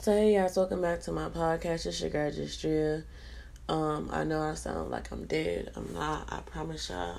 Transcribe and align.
So 0.00 0.16
hey 0.16 0.32
guys, 0.32 0.56
welcome 0.56 0.80
back 0.80 1.02
to 1.02 1.12
my 1.12 1.28
podcast. 1.28 1.84
It's 1.84 2.00
your 2.00 2.08
girl 2.08 2.30
Justdria. 2.30 3.04
Um, 3.68 4.08
I 4.10 4.24
know 4.24 4.40
I 4.40 4.54
sound 4.54 4.90
like 4.90 5.12
I'm 5.12 5.26
dead. 5.26 5.72
I'm 5.76 5.92
not. 5.92 6.32
I 6.32 6.40
promise 6.40 6.88
y'all. 6.88 7.18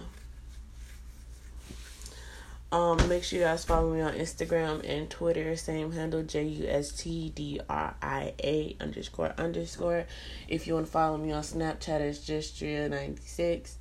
Um, 2.72 3.08
make 3.08 3.24
sure 3.24 3.38
you 3.38 3.46
guys 3.46 3.66
follow 3.66 3.94
me 3.94 4.02
on 4.02 4.14
Instagram 4.14 4.84
and 4.84 5.08
Twitter. 5.12 5.56
Same 5.58 5.92
handle 5.92 6.24
J 6.24 6.44
U 6.44 6.68
S 6.68 6.92
T 6.92 7.32
D 7.36 7.62
R 7.70 7.94
I 8.02 8.34
A 8.44 8.76
underscore 8.82 9.36
underscore. 9.38 10.08
If 10.48 10.66
you 10.66 10.74
want 10.74 10.88
to 10.88 10.92
follow 10.92 11.20
me 11.20 11.32
on 11.34 11.44
Snapchat, 11.44 12.02
it's 12.02 12.28
Justdria 12.28 12.90
ninety 12.90 13.22
six. 13.24 13.78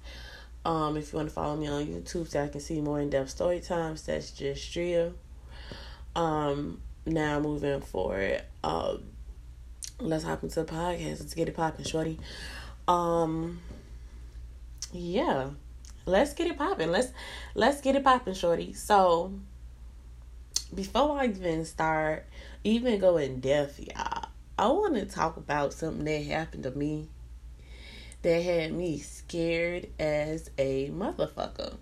Um, 0.66 0.98
if 0.98 1.14
you 1.14 1.16
want 1.16 1.30
to 1.30 1.34
follow 1.34 1.56
me 1.56 1.68
on 1.68 1.86
YouTube 1.86 2.28
so 2.28 2.44
I 2.44 2.48
can 2.48 2.60
see 2.60 2.82
more 2.82 3.00
in 3.00 3.08
depth 3.08 3.30
story 3.30 3.60
times, 3.60 4.02
that's 4.02 4.30
Justdria. 4.30 5.14
Um, 6.14 6.82
now 7.10 7.40
moving 7.40 7.80
forward, 7.80 8.42
um, 8.64 9.02
let's 9.98 10.24
hop 10.24 10.42
into 10.42 10.62
the 10.62 10.72
podcast. 10.72 11.20
Let's 11.20 11.34
get 11.34 11.48
it 11.48 11.56
popping, 11.56 11.84
shorty. 11.84 12.18
Um, 12.88 13.60
yeah, 14.92 15.50
let's 16.06 16.34
get 16.34 16.46
it 16.46 16.58
popping. 16.58 16.90
Let's 16.90 17.12
let's 17.54 17.80
get 17.80 17.96
it 17.96 18.04
popping, 18.04 18.34
shorty. 18.34 18.72
So 18.72 19.32
before 20.74 21.18
I 21.18 21.26
even 21.26 21.64
start, 21.64 22.26
even 22.64 22.98
go 23.00 23.16
in 23.16 23.40
depth, 23.40 23.80
y'all, 23.80 24.28
I 24.58 24.68
want 24.68 24.94
to 24.94 25.06
talk 25.06 25.36
about 25.36 25.72
something 25.72 26.04
that 26.04 26.24
happened 26.26 26.64
to 26.64 26.70
me 26.70 27.08
that 28.22 28.42
had 28.42 28.72
me 28.72 28.98
scared 28.98 29.88
as 29.98 30.50
a 30.58 30.90
motherfucker. 30.90 31.76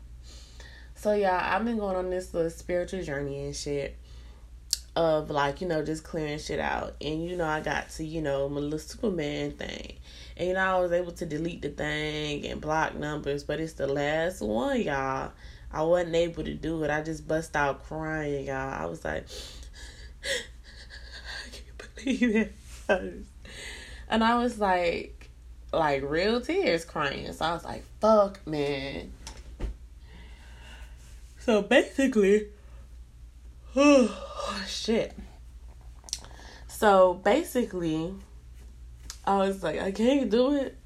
So 0.95 1.13
y'all, 1.13 1.41
I've 1.41 1.65
been 1.65 1.79
going 1.79 1.97
on 1.97 2.11
this 2.11 2.35
little 2.35 2.51
spiritual 2.51 3.03
journey 3.03 3.45
and 3.45 3.55
shit 3.55 3.97
of 4.99 5.31
like, 5.31 5.61
you 5.61 5.69
know, 5.69 5.85
just 5.85 6.03
clearing 6.03 6.41
shit 6.41 6.59
out. 6.59 6.97
And 7.01 7.25
you 7.25 7.37
know, 7.37 7.47
I 7.47 7.61
got 7.61 7.89
to, 7.91 8.05
you 8.05 8.21
know, 8.21 8.49
my 8.49 8.59
little 8.59 8.81
Superman 8.81 9.53
thing. 9.53 9.95
And 10.37 10.49
you 10.49 10.55
know, 10.55 10.61
I 10.61 10.81
was 10.81 10.91
able 10.91 11.13
to 11.13 11.25
delete 11.25 11.63
the 11.63 11.69
thing 11.69 12.45
and 12.45 12.61
block 12.61 12.97
numbers, 12.97 13.45
but 13.45 13.61
it's 13.61 13.75
the 13.75 13.87
last 13.87 14.43
one, 14.43 14.83
y'all. 14.83 15.31
I 15.73 15.83
wasn't 15.83 16.17
able 16.17 16.43
to 16.43 16.55
do 16.55 16.83
it. 16.83 16.91
I 16.91 17.03
just 17.03 17.29
bust 17.29 17.55
out 17.55 17.85
crying, 17.85 18.47
y'all. 18.47 18.83
I 18.83 18.87
was 18.87 19.05
like, 19.05 19.29
I 20.25 21.49
can't 21.53 21.95
believe 21.95 22.37
it. 22.37 22.53
And 24.09 24.25
I 24.25 24.37
was 24.37 24.59
like, 24.59 25.31
like 25.73 26.03
real 26.03 26.41
tears 26.41 26.85
crying. 26.85 27.33
So 27.33 27.45
I 27.45 27.53
was 27.53 27.65
like, 27.65 27.85
fuck, 28.01 28.45
man. 28.49 29.13
So 31.39 31.63
basically, 31.63 32.49
shit. 34.67 35.13
So 36.67 37.15
basically, 37.15 38.13
I 39.25 39.37
was 39.39 39.63
like, 39.63 39.81
I 39.81 39.93
can't 39.93 40.31
do 40.31 40.55
it. 40.55 40.77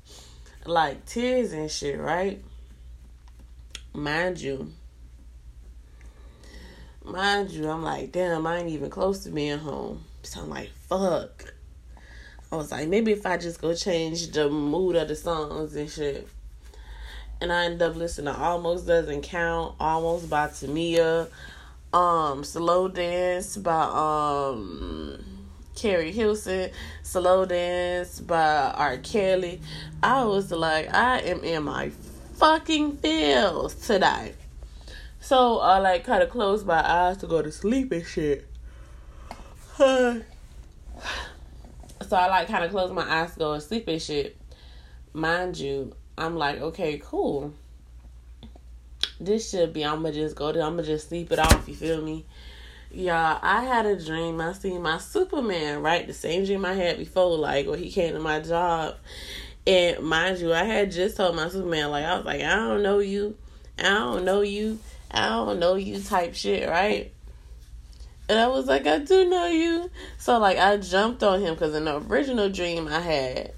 Like 0.66 1.04
tears 1.06 1.52
and 1.52 1.70
shit, 1.70 1.98
right? 1.98 2.42
Mind 3.94 4.40
you, 4.40 4.72
mind 7.04 7.50
you, 7.50 7.68
I'm 7.68 7.82
like, 7.82 8.12
damn, 8.12 8.46
I 8.46 8.58
ain't 8.58 8.68
even 8.68 8.90
close 8.90 9.24
to 9.24 9.30
being 9.30 9.58
home. 9.58 10.04
So 10.22 10.42
I'm 10.42 10.50
like, 10.50 10.70
fuck. 10.88 11.52
I 12.50 12.56
was 12.56 12.70
like, 12.70 12.88
maybe 12.88 13.12
if 13.12 13.26
I 13.26 13.38
just 13.38 13.60
go 13.60 13.74
change 13.74 14.30
the 14.30 14.48
mood 14.48 14.96
of 14.96 15.08
the 15.08 15.16
songs 15.16 15.74
and 15.74 15.90
shit. 15.90 16.28
And 17.40 17.52
I 17.52 17.64
end 17.64 17.82
up 17.82 17.96
listening 17.96 18.32
to 18.32 18.40
Almost 18.40 18.86
Doesn't 18.86 19.22
Count, 19.22 19.74
Almost 19.80 20.30
by 20.30 20.46
Tamia, 20.46 21.28
um, 21.92 22.44
Slow 22.44 22.88
Dance 22.88 23.56
by 23.56 23.82
um 23.82 25.24
Keri 25.74 26.12
Hilson, 26.12 26.70
Slow 27.02 27.44
Dance 27.44 28.20
by 28.20 28.72
R. 28.74 28.98
Kelly. 28.98 29.60
I 30.02 30.24
was 30.24 30.50
like, 30.50 30.92
I 30.94 31.20
am 31.20 31.42
in 31.44 31.64
my 31.64 31.90
fucking 32.34 32.98
feels 32.98 33.74
today. 33.74 34.34
So 35.20 35.58
I 35.58 35.78
like 35.78 36.04
kind 36.04 36.22
of 36.22 36.30
closed 36.30 36.66
my 36.66 36.82
eyes 36.84 37.16
to 37.18 37.26
go 37.26 37.42
to 37.42 37.52
sleep 37.52 37.92
and 37.92 38.04
shit. 38.04 38.46
so 39.78 40.22
I 42.10 42.26
like 42.26 42.48
kind 42.48 42.64
of 42.64 42.70
closed 42.70 42.92
my 42.92 43.08
eyes 43.08 43.32
to 43.34 43.38
go 43.38 43.54
to 43.54 43.60
sleep 43.60 43.88
and 43.88 44.02
shit. 44.02 44.36
Mind 45.12 45.56
you, 45.58 45.94
I'm 46.18 46.36
like, 46.36 46.60
okay, 46.60 47.00
cool. 47.02 47.54
This 49.20 49.50
should 49.50 49.72
be. 49.72 49.84
I'ma 49.84 50.10
just 50.10 50.36
go 50.36 50.52
to. 50.52 50.60
I'ma 50.60 50.82
just 50.82 51.08
sleep 51.08 51.30
it 51.32 51.38
off. 51.38 51.68
You 51.68 51.74
feel 51.74 52.02
me? 52.02 52.24
Y'all, 52.90 53.38
I 53.40 53.64
had 53.64 53.86
a 53.86 54.02
dream. 54.02 54.40
I 54.40 54.52
seen 54.52 54.82
my 54.82 54.98
Superman, 54.98 55.80
right? 55.80 56.06
The 56.06 56.12
same 56.12 56.44
dream 56.44 56.64
I 56.64 56.74
had 56.74 56.98
before, 56.98 57.38
like 57.38 57.66
when 57.66 57.78
he 57.78 57.90
came 57.90 58.12
to 58.12 58.20
my 58.20 58.40
job. 58.40 58.96
And 59.66 60.00
mind 60.00 60.40
you, 60.40 60.52
I 60.52 60.64
had 60.64 60.90
just 60.90 61.16
told 61.16 61.36
my 61.36 61.48
Superman, 61.48 61.90
like, 61.90 62.04
I 62.04 62.16
was 62.16 62.24
like, 62.24 62.40
I 62.40 62.56
don't 62.56 62.82
know 62.82 62.98
you. 62.98 63.36
I 63.78 63.84
don't 63.84 64.24
know 64.24 64.40
you. 64.40 64.78
I 65.10 65.28
don't 65.28 65.58
know 65.58 65.76
you 65.76 66.00
type 66.00 66.34
shit, 66.34 66.68
right? 66.68 67.12
And 68.28 68.38
I 68.38 68.48
was 68.48 68.66
like, 68.66 68.86
I 68.86 68.98
do 68.98 69.28
know 69.28 69.46
you. 69.46 69.90
So, 70.18 70.38
like, 70.38 70.58
I 70.58 70.76
jumped 70.78 71.22
on 71.22 71.40
him 71.40 71.54
because 71.54 71.74
in 71.74 71.84
the 71.84 71.96
original 71.96 72.48
dream 72.48 72.88
I 72.88 73.00
had, 73.00 73.52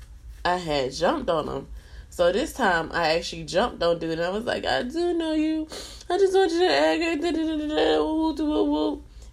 I 0.45 0.57
had 0.57 0.93
jumped 0.93 1.31
on 1.31 1.49
him. 1.49 1.67
So 2.15 2.31
this 2.31 2.53
time 2.53 2.91
I 2.93 3.17
actually 3.17 3.43
jumped 3.43 3.83
on 3.83 3.99
dude 3.99 4.13
and 4.13 4.23
I 4.23 4.29
was 4.29 4.45
like, 4.45 4.65
I 4.65 4.85
do 4.85 5.15
know 5.15 5.33
you. 5.33 5.67
I 6.09 6.17
just 6.17 6.33
want 6.33 6.53
you 6.53 6.61
to 6.61 6.73
act. 6.73 7.01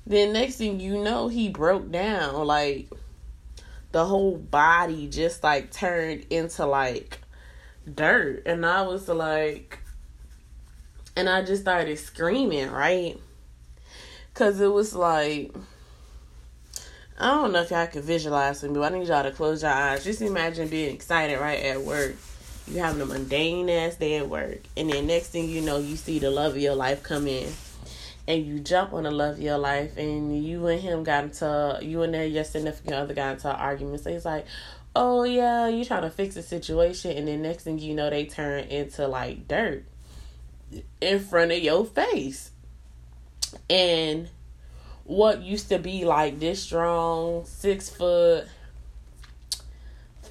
Then 0.08 0.34
next 0.34 0.56
thing 0.56 0.80
you 0.80 0.98
know, 0.98 1.28
he 1.28 1.50
broke 1.50 1.92
down. 1.92 2.48
Like 2.48 2.90
the 3.92 4.04
whole 4.04 4.36
body 4.36 5.08
just 5.08 5.44
like 5.44 5.70
turned 5.70 6.26
into 6.32 6.66
like 6.66 7.20
dirt. 7.94 8.48
And 8.48 8.66
I 8.66 8.82
was 8.82 9.08
like, 9.08 9.78
and 11.16 11.30
I 11.30 11.44
just 11.44 11.62
started 11.62 12.00
screaming, 12.00 12.72
right? 12.72 13.16
Cause 14.34 14.60
it 14.60 14.74
was 14.74 14.96
like, 14.96 15.54
I 17.20 17.28
don't 17.28 17.52
know 17.52 17.62
if 17.62 17.70
y'all 17.70 17.86
can 17.86 18.02
visualize 18.02 18.64
me, 18.64 18.70
but 18.74 18.92
I 18.92 18.98
need 18.98 19.08
y'all 19.08 19.22
to 19.22 19.30
close 19.30 19.62
your 19.62 19.70
eyes. 19.70 20.04
Just 20.04 20.24
imagine 20.24 20.68
being 20.68 20.96
excited 20.96 21.40
right 21.40 21.60
at 21.60 21.82
work 21.82 22.16
you 22.72 22.80
having 22.80 23.02
a 23.02 23.06
mundane 23.06 23.70
ass 23.70 23.96
day 23.96 24.18
at 24.18 24.30
work, 24.30 24.60
and 24.78 24.90
then 24.90 25.08
next 25.08 25.28
thing 25.28 25.50
you 25.50 25.62
know, 25.62 25.78
you 25.78 25.96
see 25.96 26.20
the 26.20 26.32
love 26.32 26.54
of 26.54 26.62
your 26.62 26.76
life 26.76 27.04
come 27.04 27.28
in, 27.28 27.52
and 28.28 28.46
you 28.46 28.60
jump 28.60 28.94
on 28.94 29.04
the 29.04 29.12
love 29.12 29.36
of 29.36 29.42
your 29.42 29.58
life, 29.58 29.98
and 29.98 30.44
you 30.44 30.68
and 30.68 30.82
him 30.82 31.04
got 31.04 31.26
into 31.26 31.80
you 31.82 32.02
and 32.04 32.34
your 32.34 32.44
significant 32.44 32.96
other 32.96 33.14
got 33.14 33.34
into 33.34 33.50
an 33.50 33.56
argument. 33.56 34.02
So 34.02 34.12
he's 34.12 34.26
like, 34.26 34.46
"Oh 34.96 35.24
yeah, 35.24 35.68
you 35.68 35.84
trying 35.84 36.04
to 36.04 36.10
fix 36.10 36.36
the 36.36 36.44
situation," 36.44 37.18
and 37.18 37.28
then 37.28 37.42
next 37.42 37.64
thing 37.64 37.80
you 37.80 37.94
know, 37.94 38.10
they 38.10 38.26
turn 38.26 38.66
into 38.66 39.08
like 39.08 39.48
dirt 39.48 39.84
in 41.02 41.20
front 41.20 41.52
of 41.52 41.60
your 41.60 41.86
face, 41.86 42.52
and 43.70 44.30
what 45.04 45.42
used 45.42 45.68
to 45.70 45.80
be 45.80 46.06
like 46.06 46.40
this 46.40 46.64
strong 46.64 47.44
six 47.44 47.90
foot 47.90 48.48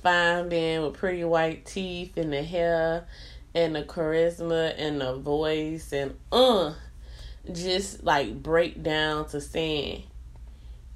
fine 0.03 0.49
man 0.49 0.83
with 0.83 0.94
pretty 0.94 1.25
white 1.25 1.66
teeth 1.66 2.16
and 2.16 2.33
the 2.33 2.43
hair 2.43 3.06
and 3.55 3.75
the 3.75 3.83
charisma 3.83 4.75
and 4.78 5.00
the 5.00 5.15
voice 5.16 5.93
and 5.93 6.16
uh 6.31 6.72
just 7.53 8.05
like 8.05 8.43
break 8.43 8.83
down 8.83 9.27
to 9.28 9.41
sand. 9.41 10.03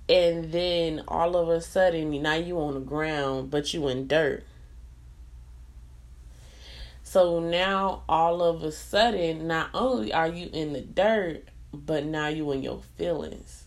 And 0.09 0.53
then 0.53 1.03
all 1.09 1.37
of 1.37 1.48
a 1.48 1.60
sudden 1.60 2.22
now 2.22 2.34
you 2.34 2.59
on 2.59 2.75
the 2.75 2.81
ground 2.81 3.50
but 3.50 3.72
you 3.75 3.88
in 3.88 4.06
dirt. 4.06 4.44
So 7.03 7.38
now 7.38 8.03
all 8.09 8.42
of 8.42 8.62
a 8.62 8.72
sudden 8.72 9.47
not 9.47 9.71
only 9.72 10.12
are 10.12 10.28
you 10.28 10.50
in 10.53 10.72
the 10.72 10.81
dirt, 10.81 11.48
but 11.72 12.04
now 12.04 12.28
you 12.28 12.50
in 12.53 12.62
your 12.62 12.82
feelings. 12.97 13.65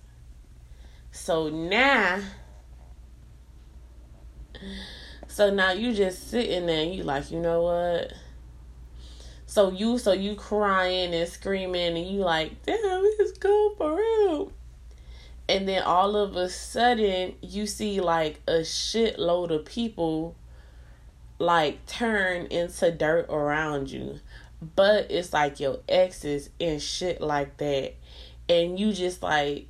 So 1.12 1.50
now 1.50 2.20
so 5.38 5.52
now 5.52 5.70
you 5.70 5.94
just 5.94 6.32
sitting 6.32 6.66
there 6.66 6.82
and 6.82 6.96
you 6.96 7.04
like, 7.04 7.30
you 7.30 7.40
know 7.40 7.62
what? 7.62 8.12
So 9.46 9.70
you 9.70 10.00
so 10.00 10.12
you 10.12 10.34
crying 10.34 11.14
and 11.14 11.30
screaming 11.30 11.96
and 11.96 12.08
you 12.08 12.22
like, 12.22 12.64
damn, 12.64 12.80
it's 12.84 13.38
cool 13.38 13.76
for 13.76 13.98
real. 13.98 14.52
And 15.48 15.68
then 15.68 15.84
all 15.84 16.16
of 16.16 16.36
a 16.36 16.50
sudden 16.50 17.36
you 17.44 17.68
see 17.68 18.02
like 18.02 18.42
a 18.48 18.62
shitload 18.62 19.52
of 19.52 19.66
people 19.66 20.36
like 21.38 21.86
turn 21.86 22.48
into 22.48 22.92
dirt 22.92 23.30
around 23.30 23.92
you. 23.92 24.20
But 24.76 25.12
it's 25.12 25.34
like 25.34 25.60
your 25.60 25.82
exes 25.88 26.50
and 26.60 26.82
shit 26.82 27.22
like 27.22 27.58
that. 27.58 27.94
And 28.50 28.80
you 28.80 28.92
just 28.92 29.22
like 29.22 29.68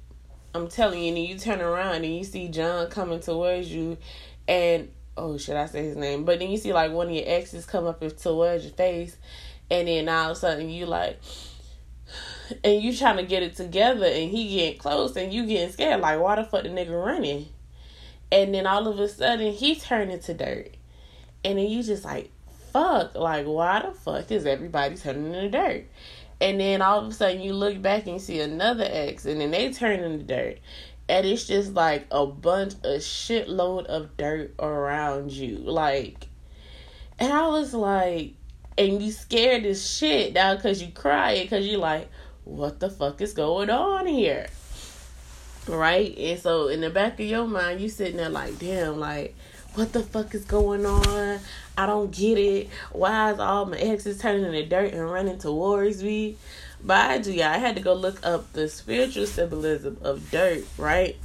I'm 0.55 0.69
telling 0.69 1.03
you, 1.03 1.09
and 1.09 1.17
you 1.17 1.37
turn 1.37 1.59
around 1.59 2.05
and 2.05 2.15
you 2.15 2.23
see 2.23 2.47
John 2.47 2.89
coming 2.89 3.19
towards 3.19 3.69
you 3.69 3.97
and 4.47 4.87
oh 5.17 5.37
should 5.37 5.55
I 5.55 5.65
say 5.65 5.83
his 5.83 5.97
name? 5.97 6.23
But 6.23 6.39
then 6.39 6.49
you 6.49 6.57
see 6.57 6.73
like 6.73 6.91
one 6.91 7.07
of 7.07 7.13
your 7.13 7.25
exes 7.25 7.65
come 7.65 7.85
up 7.85 7.99
towards 8.17 8.63
your 8.63 8.73
face, 8.73 9.17
and 9.69 9.87
then 9.87 10.07
all 10.07 10.31
of 10.31 10.37
a 10.37 10.39
sudden 10.39 10.69
you 10.69 10.85
like, 10.85 11.19
and 12.63 12.81
you 12.81 12.95
trying 12.95 13.17
to 13.17 13.23
get 13.23 13.43
it 13.43 13.55
together, 13.55 14.05
and 14.05 14.31
he 14.31 14.55
getting 14.55 14.79
close, 14.79 15.15
and 15.15 15.33
you 15.33 15.45
getting 15.45 15.71
scared. 15.71 16.01
Like 16.01 16.19
why 16.19 16.35
the 16.35 16.43
fuck 16.43 16.63
the 16.63 16.69
nigga 16.69 17.05
running? 17.05 17.47
And 18.31 18.53
then 18.53 18.67
all 18.67 18.87
of 18.87 18.99
a 18.99 19.07
sudden 19.07 19.53
he 19.53 19.75
turned 19.75 20.11
into 20.11 20.33
dirt. 20.33 20.75
And 21.45 21.57
then 21.57 21.67
you 21.67 21.81
just 21.81 22.03
like, 22.03 22.31
fuck, 22.73 23.15
like 23.15 23.45
why 23.45 23.81
the 23.81 23.91
fuck 23.91 24.31
is 24.31 24.45
everybody 24.45 24.95
turning 24.95 25.33
into 25.33 25.49
dirt? 25.49 25.85
And 26.39 26.59
then 26.59 26.81
all 26.81 26.99
of 26.99 27.07
a 27.07 27.13
sudden 27.13 27.41
you 27.41 27.53
look 27.53 27.81
back 27.81 28.05
and 28.05 28.21
see 28.21 28.41
another 28.41 28.87
ex 28.87 29.25
and 29.25 29.41
then 29.41 29.51
they 29.51 29.71
turn 29.71 30.01
into 30.01 30.23
dirt. 30.25 30.59
And 31.09 31.25
it's 31.25 31.47
just 31.47 31.73
like 31.73 32.05
a 32.11 32.25
bunch 32.25 32.73
of 32.73 33.01
shitload 33.01 33.85
of 33.85 34.17
dirt 34.17 34.53
around 34.59 35.31
you. 35.31 35.57
Like 35.57 36.27
and 37.19 37.33
I 37.33 37.47
was 37.47 37.73
like 37.73 38.33
and 38.77 39.01
you 39.01 39.11
scared 39.11 39.65
as 39.65 39.89
shit 39.89 40.33
now 40.33 40.55
because 40.55 40.81
you 40.81 40.91
crying 40.91 41.43
because 41.43 41.65
you 41.65 41.77
like, 41.77 42.09
what 42.43 42.79
the 42.79 42.89
fuck 42.89 43.21
is 43.21 43.33
going 43.33 43.69
on 43.69 44.05
here? 44.05 44.47
Right? 45.67 46.15
And 46.17 46.39
so 46.39 46.67
in 46.67 46.81
the 46.81 46.89
back 46.89 47.19
of 47.19 47.25
your 47.25 47.47
mind, 47.47 47.81
you 47.81 47.89
sitting 47.89 48.17
there 48.17 48.29
like, 48.29 48.59
damn, 48.59 48.99
like, 48.99 49.35
what 49.73 49.93
the 49.93 50.03
fuck 50.03 50.33
is 50.33 50.45
going 50.45 50.85
on? 50.85 51.39
I 51.77 51.85
don't 51.85 52.11
get 52.11 52.37
it. 52.37 52.69
Why 52.91 53.31
is 53.31 53.39
all 53.39 53.65
my 53.65 53.77
exes 53.77 54.19
turning 54.19 54.45
into 54.45 54.65
dirt 54.65 54.93
and 54.93 55.11
running 55.11 55.39
towards 55.39 56.03
me? 56.03 56.37
But 56.83 57.09
I 57.09 57.17
do, 57.17 57.33
yeah, 57.33 57.51
I 57.51 57.57
had 57.57 57.75
to 57.75 57.81
go 57.81 57.93
look 57.93 58.25
up 58.25 58.53
the 58.53 58.69
spiritual 58.69 59.25
symbolism 59.25 59.97
of 60.01 60.29
dirt, 60.31 60.63
right? 60.77 61.17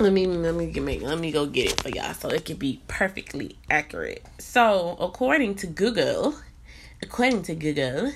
Let 0.00 0.12
me 0.12 0.26
let 0.26 0.54
me 0.54 0.70
get 0.70 0.82
make 0.84 1.02
let 1.02 1.18
me 1.18 1.32
go 1.32 1.46
get 1.46 1.72
it 1.72 1.80
for 1.82 1.88
y'all 1.88 2.14
so 2.14 2.28
it 2.28 2.44
can 2.44 2.56
be 2.56 2.80
perfectly 2.86 3.56
accurate. 3.68 4.24
So 4.38 4.96
according 5.00 5.56
to 5.56 5.66
Google, 5.66 6.36
according 7.02 7.42
to 7.44 7.54
Google, 7.54 8.12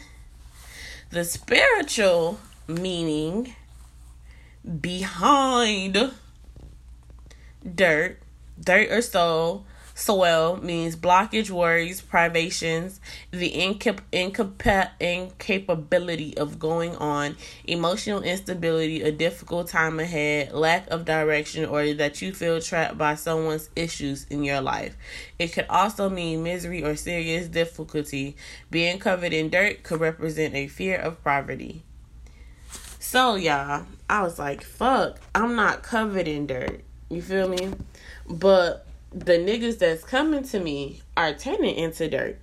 the 1.10 1.24
spiritual 1.24 2.38
meaning 2.68 3.54
behind 4.80 6.12
dirt, 7.74 8.18
dirt 8.60 8.90
or 8.90 9.02
soul, 9.02 9.66
soil 9.94 10.58
means 10.62 10.96
blockage, 10.96 11.50
worries, 11.50 12.00
privations, 12.00 13.00
the 13.30 13.52
incap- 13.52 14.00
incapa- 14.12 14.90
incapability 15.00 16.36
of 16.36 16.58
going 16.58 16.96
on, 16.96 17.36
emotional 17.64 18.22
instability, 18.22 19.02
a 19.02 19.12
difficult 19.12 19.68
time 19.68 20.00
ahead, 20.00 20.52
lack 20.52 20.88
of 20.90 21.04
direction, 21.04 21.64
or 21.64 21.92
that 21.94 22.22
you 22.22 22.32
feel 22.32 22.60
trapped 22.60 22.96
by 22.98 23.14
someone's 23.14 23.70
issues 23.76 24.26
in 24.30 24.44
your 24.44 24.60
life. 24.60 24.96
It 25.38 25.52
could 25.52 25.66
also 25.68 26.08
mean 26.08 26.42
misery 26.42 26.82
or 26.82 26.96
serious 26.96 27.48
difficulty. 27.48 28.36
Being 28.70 28.98
covered 28.98 29.32
in 29.32 29.50
dirt 29.50 29.82
could 29.82 30.00
represent 30.00 30.54
a 30.54 30.68
fear 30.68 30.96
of 30.96 31.22
poverty. 31.22 31.82
So, 32.98 33.34
y'all, 33.34 33.86
I 34.08 34.22
was 34.22 34.38
like, 34.38 34.62
fuck, 34.62 35.18
I'm 35.34 35.54
not 35.56 35.82
covered 35.82 36.28
in 36.28 36.46
dirt. 36.46 36.82
You 37.10 37.20
feel 37.20 37.48
me? 37.48 37.74
But 38.26 38.86
the 39.14 39.34
niggas 39.34 39.78
that's 39.78 40.04
coming 40.04 40.44
to 40.44 40.60
me 40.60 41.02
are 41.16 41.34
turning 41.34 41.76
into 41.76 42.08
dirt. 42.08 42.38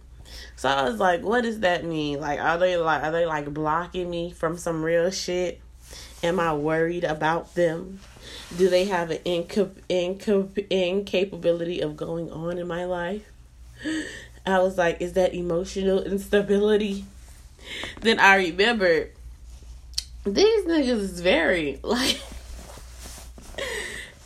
So 0.55 0.69
I 0.69 0.83
was 0.83 0.99
like, 0.99 1.23
what 1.23 1.41
does 1.41 1.61
that 1.61 1.83
mean? 1.83 2.19
Like, 2.19 2.39
are 2.39 2.57
they 2.57 2.77
like, 2.77 3.03
are 3.03 3.11
they 3.11 3.25
like 3.25 3.53
blocking 3.53 4.09
me 4.09 4.31
from 4.31 4.57
some 4.57 4.83
real 4.83 5.09
shit? 5.09 5.61
Am 6.21 6.39
I 6.39 6.53
worried 6.53 7.03
about 7.03 7.55
them? 7.55 7.99
Do 8.57 8.69
they 8.69 8.85
have 8.85 9.09
an 9.09 9.19
inca- 9.25 9.71
inca- 9.87 10.49
incapability 10.69 11.81
of 11.81 11.95
going 11.95 12.31
on 12.31 12.57
in 12.57 12.67
my 12.67 12.85
life? 12.85 13.23
I 14.45 14.59
was 14.59 14.77
like, 14.77 15.01
is 15.01 15.13
that 15.13 15.33
emotional 15.33 16.03
instability? 16.03 17.05
Then 18.01 18.19
I 18.19 18.35
remembered 18.35 19.11
these 20.25 20.65
niggas 20.65 20.99
is 20.99 21.19
very 21.21 21.79
like 21.83 22.19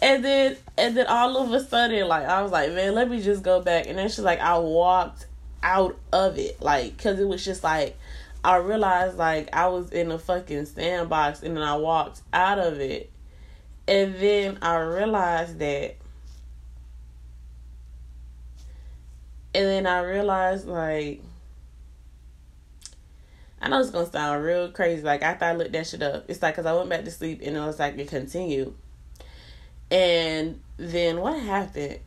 and 0.04 0.24
then 0.24 0.58
and 0.78 0.98
then 0.98 1.08
all 1.08 1.38
of 1.38 1.52
a 1.54 1.64
sudden 1.64 2.08
like 2.10 2.26
I 2.26 2.44
was 2.44 2.52
like, 2.52 2.74
man, 2.74 2.94
let 2.94 3.10
me 3.10 3.22
just 3.22 3.42
go 3.42 3.62
back 3.62 3.88
and 3.88 3.98
then 3.98 4.10
she's 4.10 4.20
like 4.20 4.42
I 4.42 4.58
walked 4.58 5.28
out 5.64 5.98
of 6.12 6.38
it 6.38 6.62
like 6.62 6.98
cuz 6.98 7.20
it 7.20 7.28
was 7.28 7.44
just 7.44 7.64
like 7.64 7.98
I 8.44 8.58
realized 8.58 9.18
like 9.18 9.48
I 9.56 9.68
was 9.70 9.92
in 9.92 10.12
a 10.12 10.20
fucking 10.20 10.66
sandbox 10.66 11.42
and 11.42 11.56
then 11.56 11.64
I 11.64 11.78
walked 11.78 12.22
out 12.34 12.60
of 12.60 12.82
it. 12.82 13.10
And 13.88 14.16
then 14.16 14.60
I 14.62 14.76
realized 14.76 15.60
that 15.60 15.96
and 19.56 19.66
then 19.66 19.88
I 19.88 20.02
realized 20.02 20.68
like 20.68 21.22
I 23.62 23.70
know 23.70 23.80
it's 23.80 23.92
gonna 23.92 24.12
sound 24.12 24.44
real 24.44 24.70
crazy. 24.70 25.02
Like 25.02 25.22
after 25.22 25.46
I 25.46 25.54
looked 25.54 25.72
that 25.72 25.88
shit 25.88 26.02
up, 26.02 26.26
it's 26.28 26.42
like 26.42 26.56
because 26.56 26.66
I 26.66 26.74
went 26.74 26.90
back 26.90 27.06
to 27.06 27.12
sleep 27.12 27.40
and 27.42 27.56
it 27.56 27.62
was 27.62 27.80
like 27.80 27.98
it 27.98 28.10
continued. 28.10 28.76
And 29.94 30.60
then 30.78 31.22
what 31.22 31.40
happened? 31.40 32.00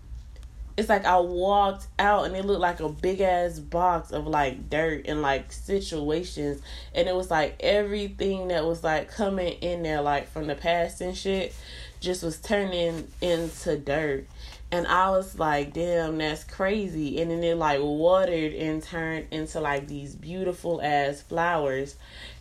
It's 0.77 0.89
like 0.89 1.07
I 1.07 1.21
walked 1.21 1.87
out 2.01 2.27
and 2.27 2.35
it 2.35 2.45
looked 2.45 2.61
like 2.61 2.81
a 2.81 2.89
big 2.89 3.21
ass 3.21 3.61
box 3.61 4.11
of 4.11 4.27
like 4.27 4.69
dirt 4.69 5.07
and 5.07 5.23
like 5.23 5.53
situations. 5.53 6.61
And 6.97 7.09
it 7.09 7.15
was 7.15 7.31
like 7.31 7.57
everything 7.61 8.49
that 8.49 8.65
was 8.65 8.83
like 8.83 9.09
coming 9.09 9.53
in 9.61 9.85
there, 9.85 10.03
like 10.03 10.29
from 10.29 10.49
the 10.49 10.57
past 10.57 11.01
and 11.01 11.17
shit, 11.17 11.55
just 12.01 12.25
was 12.25 12.39
turning 12.39 13.07
into 13.23 13.79
dirt. 13.79 14.27
And 14.73 14.89
I 14.89 15.11
was 15.11 15.39
like, 15.39 15.73
damn, 15.73 16.19
that's 16.19 16.43
crazy. 16.43 17.23
And 17.23 17.31
then 17.31 17.45
it 17.45 17.57
like 17.57 17.81
watered 17.81 18.53
and 18.53 18.83
turned 18.83 19.29
into 19.31 19.61
like 19.61 19.87
these 19.87 20.17
beautiful 20.17 20.83
ass 20.83 21.23
flowers. 21.23 21.95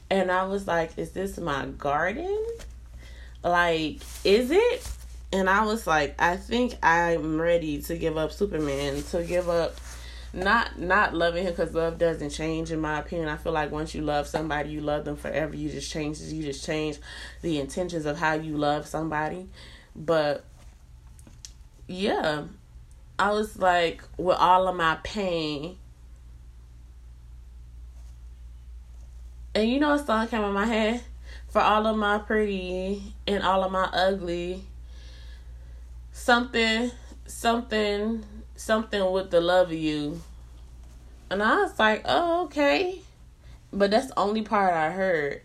And 0.10 0.32
I 0.32 0.46
was 0.46 0.66
like, 0.66 0.98
is 0.98 1.12
this 1.12 1.38
my 1.38 1.68
garden? 1.68 2.44
Like, 3.44 4.00
is 4.24 4.50
it? 4.50 4.95
And 5.36 5.50
I 5.50 5.66
was 5.66 5.86
like, 5.86 6.16
I 6.18 6.38
think 6.38 6.76
I'm 6.82 7.42
ready 7.42 7.82
to 7.82 7.98
give 7.98 8.16
up 8.18 8.32
Superman, 8.32 9.04
to 9.12 9.22
give 9.22 9.50
up 9.50 9.76
not 10.32 10.80
not 10.80 11.14
loving 11.14 11.44
him 11.44 11.52
because 11.52 11.74
love 11.74 11.98
doesn't 11.98 12.30
change 12.30 12.72
in 12.72 12.80
my 12.80 13.00
opinion. 13.00 13.28
I 13.28 13.36
feel 13.36 13.52
like 13.52 13.70
once 13.70 13.94
you 13.94 14.02
love 14.02 14.28
somebody 14.28 14.70
you 14.70 14.80
love 14.80 15.04
them 15.04 15.18
forever. 15.18 15.54
You 15.54 15.70
just 15.70 15.92
change 15.92 16.22
you 16.22 16.42
just 16.42 16.66
change 16.66 17.00
the 17.42 17.60
intentions 17.60 18.06
of 18.06 18.18
how 18.18 18.36
you 18.36 18.56
love 18.56 18.88
somebody. 18.88 19.50
But 19.94 20.46
yeah 21.88 22.46
i 23.20 23.32
was 23.32 23.60
like 23.60 24.02
with 24.18 24.38
all 24.38 24.68
of 24.68 24.76
my 24.76 24.98
pain 25.04 25.78
and 29.54 29.70
you 29.70 29.80
know 29.80 29.94
a 29.94 30.00
song 30.00 30.28
came 30.28 30.44
in 30.44 30.52
my 30.52 30.66
head? 30.66 31.04
For 31.50 31.62
all 31.62 31.86
of 31.86 31.96
my 31.96 32.18
pretty 32.18 33.14
and 33.28 33.44
all 33.44 33.64
of 33.64 33.72
my 33.72 33.86
ugly 33.94 34.66
something, 36.16 36.90
something, 37.28 38.24
something 38.56 39.12
with 39.12 39.30
the 39.32 39.42
love 39.42 39.68
of 39.68 39.78
you. 39.78 40.22
And 41.30 41.44
I 41.44 41.58
was 41.58 41.78
like, 41.78 42.04
oh, 42.06 42.46
okay. 42.46 43.02
But 43.74 43.92
that's 43.92 44.08
the 44.08 44.20
only 44.20 44.42
part 44.42 44.74
I 44.74 44.92
heard. 44.92 45.42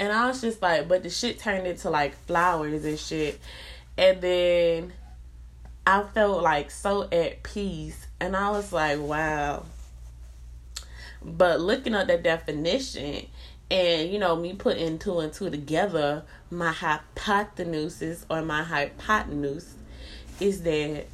And 0.00 0.10
I 0.10 0.26
was 0.26 0.40
just 0.40 0.62
like, 0.62 0.88
but 0.88 1.02
the 1.02 1.10
shit 1.10 1.38
turned 1.38 1.66
into 1.66 1.90
like 1.90 2.16
flowers 2.26 2.84
and 2.86 2.98
shit. 2.98 3.38
And 3.98 4.20
then 4.22 4.92
I 5.86 6.02
felt 6.02 6.42
like 6.42 6.70
so 6.70 7.02
at 7.02 7.42
peace. 7.42 8.06
And 8.18 8.34
I 8.34 8.50
was 8.50 8.72
like, 8.72 8.98
wow. 8.98 9.66
But 11.22 11.60
looking 11.60 11.94
at 11.94 12.06
the 12.06 12.16
definition 12.16 13.26
and, 13.70 14.10
you 14.10 14.18
know, 14.18 14.36
me 14.36 14.54
putting 14.54 14.98
two 14.98 15.20
and 15.20 15.32
two 15.32 15.50
together, 15.50 16.24
my 16.50 16.72
hypotenuse 16.72 18.24
or 18.30 18.40
my 18.42 18.62
hypotenuse 18.62 19.74
is 20.40 20.62
that 20.62 21.06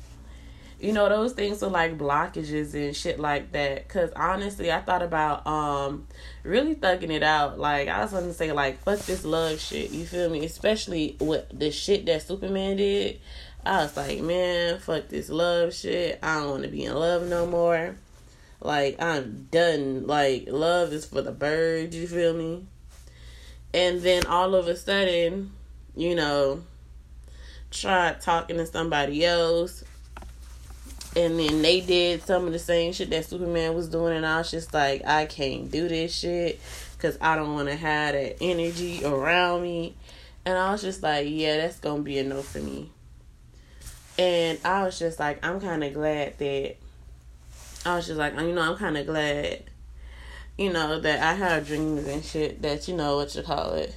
you 0.81 0.93
know 0.93 1.09
those 1.09 1.33
things 1.33 1.63
are 1.63 1.71
like 1.71 1.99
blockages 1.99 2.75
and 2.75 2.97
shit 2.97 3.21
like 3.21 3.53
that. 3.53 3.87
Because 3.87 4.11
honestly 4.17 4.73
i 4.73 4.81
thought 4.81 5.03
about 5.03 5.47
um 5.47 6.07
really 6.43 6.75
thugging 6.75 7.11
it 7.11 7.23
out. 7.23 7.59
Like 7.59 7.89
i 7.89 8.01
was 8.01 8.13
gonna 8.13 8.33
say 8.33 8.53
like 8.53 8.83
fuck 8.83 8.99
this 9.01 9.25
love 9.25 9.61
shit 9.61 9.91
you 9.91 10.07
feel 10.07 10.31
me? 10.31 10.45
Especially 10.45 11.17
with 11.21 11.47
the 11.53 11.71
shit 11.71 12.07
that 12.07 12.23
superman 12.23 12.79
did. 12.79 13.21
I 13.65 13.83
was 13.83 13.97
like 13.97 14.21
man 14.21 14.79
fuck 14.79 15.09
this 15.09 15.29
love 15.29 15.75
shit. 15.75 16.19
I 16.23 16.41
don't 16.41 16.51
want 16.51 16.63
to 16.63 16.69
be 16.69 16.85
in 16.85 16.95
love 16.95 17.29
no 17.29 17.47
more. 17.47 17.97
Like 18.61 19.01
i'm 19.03 19.49
done. 19.51 20.07
Like 20.07 20.47
love 20.49 20.93
is 20.93 21.05
for 21.05 21.21
the 21.21 21.33
birds 21.33 21.95
you 21.95 22.07
feel 22.09 22.33
me? 22.33 22.67
And 23.75 24.01
then 24.01 24.27
all 24.27 24.55
of 24.55 24.67
a 24.67 24.77
sudden 24.77 25.53
you 25.95 26.15
know 26.15 26.63
tried 27.71 28.21
talking 28.21 28.57
to 28.57 28.67
somebody 28.67 29.25
else 29.25 29.85
and 31.17 31.39
then 31.39 31.63
they 31.63 31.81
did 31.81 32.23
some 32.23 32.47
of 32.47 32.53
the 32.53 32.59
same 32.59 32.93
shit 32.93 33.11
that 33.11 33.25
Superman 33.25 33.75
was 33.75 33.89
doing, 33.89 34.17
and 34.17 34.25
I 34.25 34.39
was 34.39 34.51
just 34.51 34.73
like, 34.73 35.05
I 35.05 35.27
can't 35.27 35.71
do 35.71 35.89
this 35.89 36.15
shit 36.15 36.61
because 36.97 37.19
I 37.21 37.35
don't 37.35 37.55
want 37.55 37.69
to 37.69 37.75
have 37.75 38.15
that 38.15 38.37
energy 38.41 39.05
around 39.05 39.63
me. 39.63 39.97
And 40.45 40.57
I 40.57 40.71
was 40.71 40.83
just 40.83 41.03
like, 41.03 41.27
yeah, 41.29 41.57
that's 41.57 41.81
gonna 41.81 42.03
be 42.03 42.19
a 42.19 42.25
no 42.25 42.43
for 42.43 42.61
me. 42.61 42.91
And 44.19 44.59
I 44.65 44.85
was 44.85 44.99
just 44.99 45.19
like, 45.19 45.45
I'm 45.45 45.61
kind 45.61 45.83
of 45.83 45.95
glad 45.95 46.39
that 46.39 46.77
I 47.85 47.97
was 47.97 48.07
just 48.07 48.19
like, 48.19 48.35
you 48.35 48.53
know, 48.53 48.63
I'm 48.63 48.77
kind 48.77 48.97
of 48.97 49.07
glad, 49.07 49.65
you 50.57 50.73
know, 50.73 51.01
that 51.01 51.23
I 51.23 51.35
have 51.35 51.67
dreams 51.67 52.07
and 52.07 52.25
shit 52.25 52.63
that 52.63 52.87
you 52.87 52.97
know 52.97 53.17
what 53.17 53.35
you 53.35 53.43
call 53.43 53.73
it. 53.73 53.97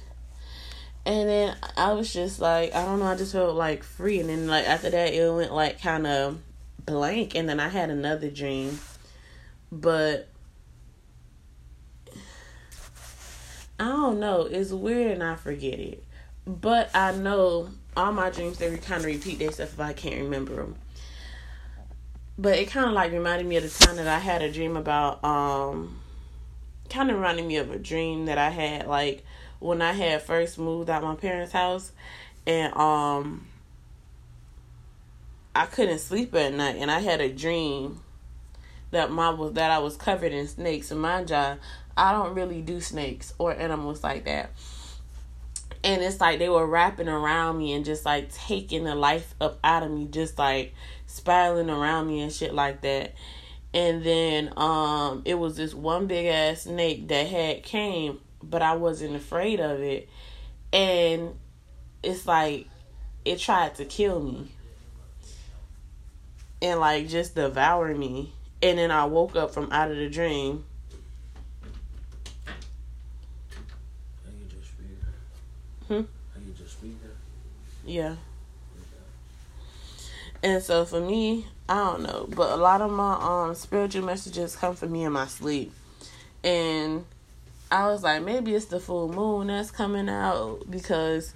And 1.06 1.28
then 1.28 1.56
I 1.76 1.92
was 1.92 2.12
just 2.12 2.40
like, 2.40 2.74
I 2.74 2.84
don't 2.84 3.00
know, 3.00 3.06
I 3.06 3.16
just 3.16 3.32
felt 3.32 3.54
like 3.54 3.82
free. 3.82 4.20
And 4.20 4.28
then 4.28 4.46
like 4.46 4.66
after 4.66 4.90
that, 4.90 5.12
it 5.12 5.32
went 5.32 5.52
like 5.52 5.80
kind 5.80 6.06
of 6.06 6.38
blank. 6.84 7.34
And 7.34 7.48
then 7.48 7.60
I 7.60 7.68
had 7.68 7.90
another 7.90 8.30
dream, 8.30 8.78
but 9.70 10.28
I 13.78 13.84
don't 13.84 14.20
know. 14.20 14.42
It's 14.42 14.70
weird 14.70 15.10
and 15.10 15.22
I 15.22 15.34
forget 15.34 15.78
it. 15.78 16.04
But 16.46 16.90
I 16.94 17.12
know 17.12 17.70
all 17.96 18.12
my 18.12 18.30
dreams 18.30 18.58
they 18.58 18.76
kind 18.78 19.00
of 19.00 19.06
repeat 19.06 19.38
themselves 19.38 19.72
if 19.72 19.80
I 19.80 19.92
can't 19.92 20.22
remember 20.22 20.56
them. 20.56 20.76
But 22.38 22.58
it 22.58 22.70
kind 22.70 22.86
of 22.86 22.92
like 22.92 23.12
reminded 23.12 23.46
me 23.46 23.56
of 23.56 23.62
the 23.62 23.84
time 23.86 23.96
that 23.96 24.08
I 24.08 24.18
had 24.18 24.42
a 24.42 24.50
dream 24.50 24.76
about 24.76 25.22
um 25.22 26.00
kind 26.90 27.10
of 27.10 27.16
reminded 27.16 27.46
me 27.46 27.56
of 27.56 27.70
a 27.70 27.78
dream 27.78 28.26
that 28.26 28.38
I 28.38 28.50
had 28.50 28.86
like 28.86 29.24
when 29.64 29.80
I 29.80 29.92
had 29.92 30.20
first 30.20 30.58
moved 30.58 30.90
out 30.90 31.02
my 31.02 31.14
parents' 31.14 31.52
house 31.52 31.90
and 32.46 32.76
um 32.76 33.46
I 35.54 35.64
couldn't 35.64 36.00
sleep 36.00 36.34
at 36.34 36.52
night 36.52 36.76
and 36.78 36.90
I 36.90 37.00
had 37.00 37.22
a 37.22 37.32
dream 37.32 38.02
that 38.90 39.10
my 39.10 39.30
was 39.30 39.54
that 39.54 39.70
I 39.70 39.78
was 39.78 39.96
covered 39.96 40.32
in 40.32 40.46
snakes 40.48 40.90
and 40.90 41.00
mind 41.00 41.30
you 41.30 41.36
I 41.36 42.12
don't 42.12 42.34
really 42.34 42.60
do 42.60 42.80
snakes 42.80 43.32
or 43.38 43.54
animals 43.54 44.04
like 44.04 44.26
that. 44.26 44.50
And 45.82 46.02
it's 46.02 46.20
like 46.20 46.38
they 46.40 46.48
were 46.50 46.66
wrapping 46.66 47.08
around 47.08 47.56
me 47.56 47.72
and 47.72 47.86
just 47.86 48.04
like 48.04 48.32
taking 48.32 48.84
the 48.84 48.94
life 48.94 49.34
up 49.40 49.60
out 49.64 49.82
of 49.82 49.90
me 49.90 50.08
just 50.10 50.38
like 50.38 50.74
spiraling 51.06 51.70
around 51.70 52.08
me 52.08 52.20
and 52.20 52.30
shit 52.30 52.52
like 52.52 52.82
that. 52.82 53.14
And 53.72 54.04
then 54.04 54.52
um 54.58 55.22
it 55.24 55.36
was 55.36 55.56
this 55.56 55.72
one 55.72 56.06
big 56.06 56.26
ass 56.26 56.62
snake 56.62 57.08
that 57.08 57.28
had 57.28 57.62
came 57.62 58.20
but 58.50 58.62
i 58.62 58.74
wasn't 58.74 59.14
afraid 59.14 59.60
of 59.60 59.80
it 59.80 60.08
and 60.72 61.34
it's 62.02 62.26
like 62.26 62.66
it 63.24 63.38
tried 63.38 63.74
to 63.74 63.84
kill 63.84 64.20
me 64.20 64.50
and 66.62 66.80
like 66.80 67.08
just 67.08 67.34
devour 67.34 67.94
me 67.94 68.32
and 68.62 68.78
then 68.78 68.90
i 68.90 69.04
woke 69.04 69.36
up 69.36 69.52
from 69.52 69.70
out 69.72 69.90
of 69.90 69.96
the 69.96 70.08
dream 70.08 70.64
Hmm? 75.88 75.94
Are 75.94 76.00
you 76.40 76.54
just 76.56 76.72
speaking? 76.72 76.98
Yeah. 77.84 78.16
And 80.42 80.62
so 80.62 80.84
for 80.84 81.00
me, 81.00 81.46
I 81.68 81.74
don't 81.74 82.02
know, 82.02 82.26
but 82.34 82.52
a 82.52 82.56
lot 82.56 82.80
of 82.80 82.90
my 82.90 83.14
um 83.20 83.54
spiritual 83.54 84.04
messages 84.04 84.56
come 84.56 84.74
for 84.74 84.86
me 84.86 85.04
in 85.04 85.12
my 85.12 85.26
sleep. 85.26 85.72
And 86.42 87.04
I 87.70 87.88
was 87.88 88.02
like, 88.02 88.22
maybe 88.22 88.54
it's 88.54 88.66
the 88.66 88.80
full 88.80 89.12
moon 89.12 89.48
that's 89.48 89.70
coming 89.70 90.08
out 90.08 90.62
because 90.70 91.34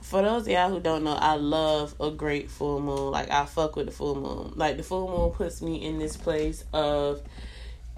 for 0.00 0.22
those 0.22 0.42
of 0.42 0.48
y'all 0.48 0.70
who 0.70 0.78
don't 0.78 1.02
know, 1.02 1.14
I 1.14 1.34
love 1.34 1.94
a 2.00 2.10
great 2.10 2.50
full 2.50 2.80
moon. 2.80 3.10
Like 3.10 3.30
I 3.30 3.44
fuck 3.46 3.74
with 3.74 3.86
the 3.86 3.92
full 3.92 4.14
moon. 4.14 4.52
Like 4.54 4.76
the 4.76 4.82
full 4.82 5.08
moon 5.08 5.32
puts 5.32 5.60
me 5.60 5.84
in 5.84 5.98
this 5.98 6.16
place 6.16 6.64
of 6.72 7.22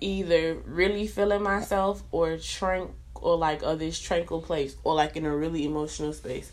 either 0.00 0.54
really 0.64 1.06
feeling 1.06 1.42
myself 1.42 2.02
or 2.10 2.38
trank 2.38 2.90
or 3.14 3.36
like 3.36 3.62
of 3.62 3.78
this 3.78 3.98
tranquil 3.98 4.40
place 4.40 4.76
or 4.84 4.94
like 4.94 5.16
in 5.16 5.26
a 5.26 5.36
really 5.36 5.66
emotional 5.66 6.12
space. 6.12 6.50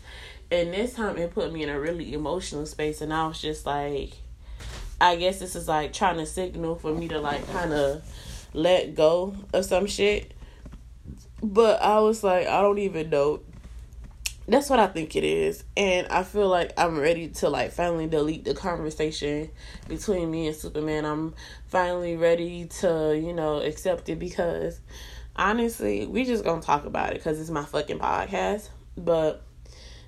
And 0.51 0.74
this 0.74 0.93
time 0.93 1.17
it 1.17 1.33
put 1.33 1.53
me 1.53 1.63
in 1.63 1.69
a 1.69 1.79
really 1.79 2.13
emotional 2.13 2.65
space 2.65 3.01
and 3.01 3.13
I 3.13 3.27
was 3.27 3.41
just 3.41 3.65
like 3.65 4.12
I 5.00 5.15
guess 5.17 5.39
this 5.39 5.55
is 5.55 5.67
like 5.67 5.93
trying 5.93 6.17
to 6.17 6.25
signal 6.25 6.75
for 6.75 6.93
me 6.93 7.07
to 7.09 7.19
like 7.19 7.50
kind 7.51 7.74
of 7.74 8.03
let 8.53 8.95
go 8.95 9.35
of 9.53 9.65
some 9.65 9.85
shit. 9.85 10.33
But 11.42 11.82
I 11.82 12.00
was 12.00 12.24
like 12.24 12.48
I 12.48 12.62
don't 12.62 12.80
even 12.80 13.10
know 13.10 13.42
that's 14.48 14.70
what 14.70 14.80
I 14.80 14.88
think 14.88 15.15
it 15.15 15.24
is. 15.24 15.63
And 15.75 16.08
I 16.08 16.24
feel 16.24 16.48
like 16.48 16.72
I'm 16.77 17.00
ready 17.00 17.30
to 17.30 17.50
like 17.50 17.72
finally 17.72 18.08
delete 18.08 18.46
the 18.46 18.54
conversation 18.54 19.50
between 19.88 20.30
me 20.30 20.48
and 20.48 20.56
Superman. 20.56 21.06
I'm 21.06 21.34
finally 21.68 22.15
ready 22.15 22.65
to, 22.82 23.20
you 23.20 23.34
know, 23.34 23.62
accept 23.62 24.08
it 24.10 24.20
because 24.20 24.80
honestly, 25.36 26.06
we 26.06 26.25
just 26.25 26.44
gonna 26.44 26.62
talk 26.62 26.86
about 26.86 27.12
it 27.12 27.15
because 27.15 27.39
it's 27.39 27.50
my 27.50 27.65
fucking 27.65 28.00
podcast. 28.00 28.70
But 28.96 29.44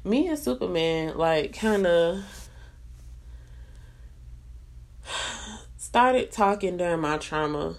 me 0.04 0.28
and 0.28 0.38
Superman, 0.38 1.18
like, 1.18 1.54
kind 1.54 1.88
of 1.88 2.24
started 5.78 6.32
talking 6.32 6.78
during 6.78 7.02
my 7.02 7.18
trauma. 7.18 7.76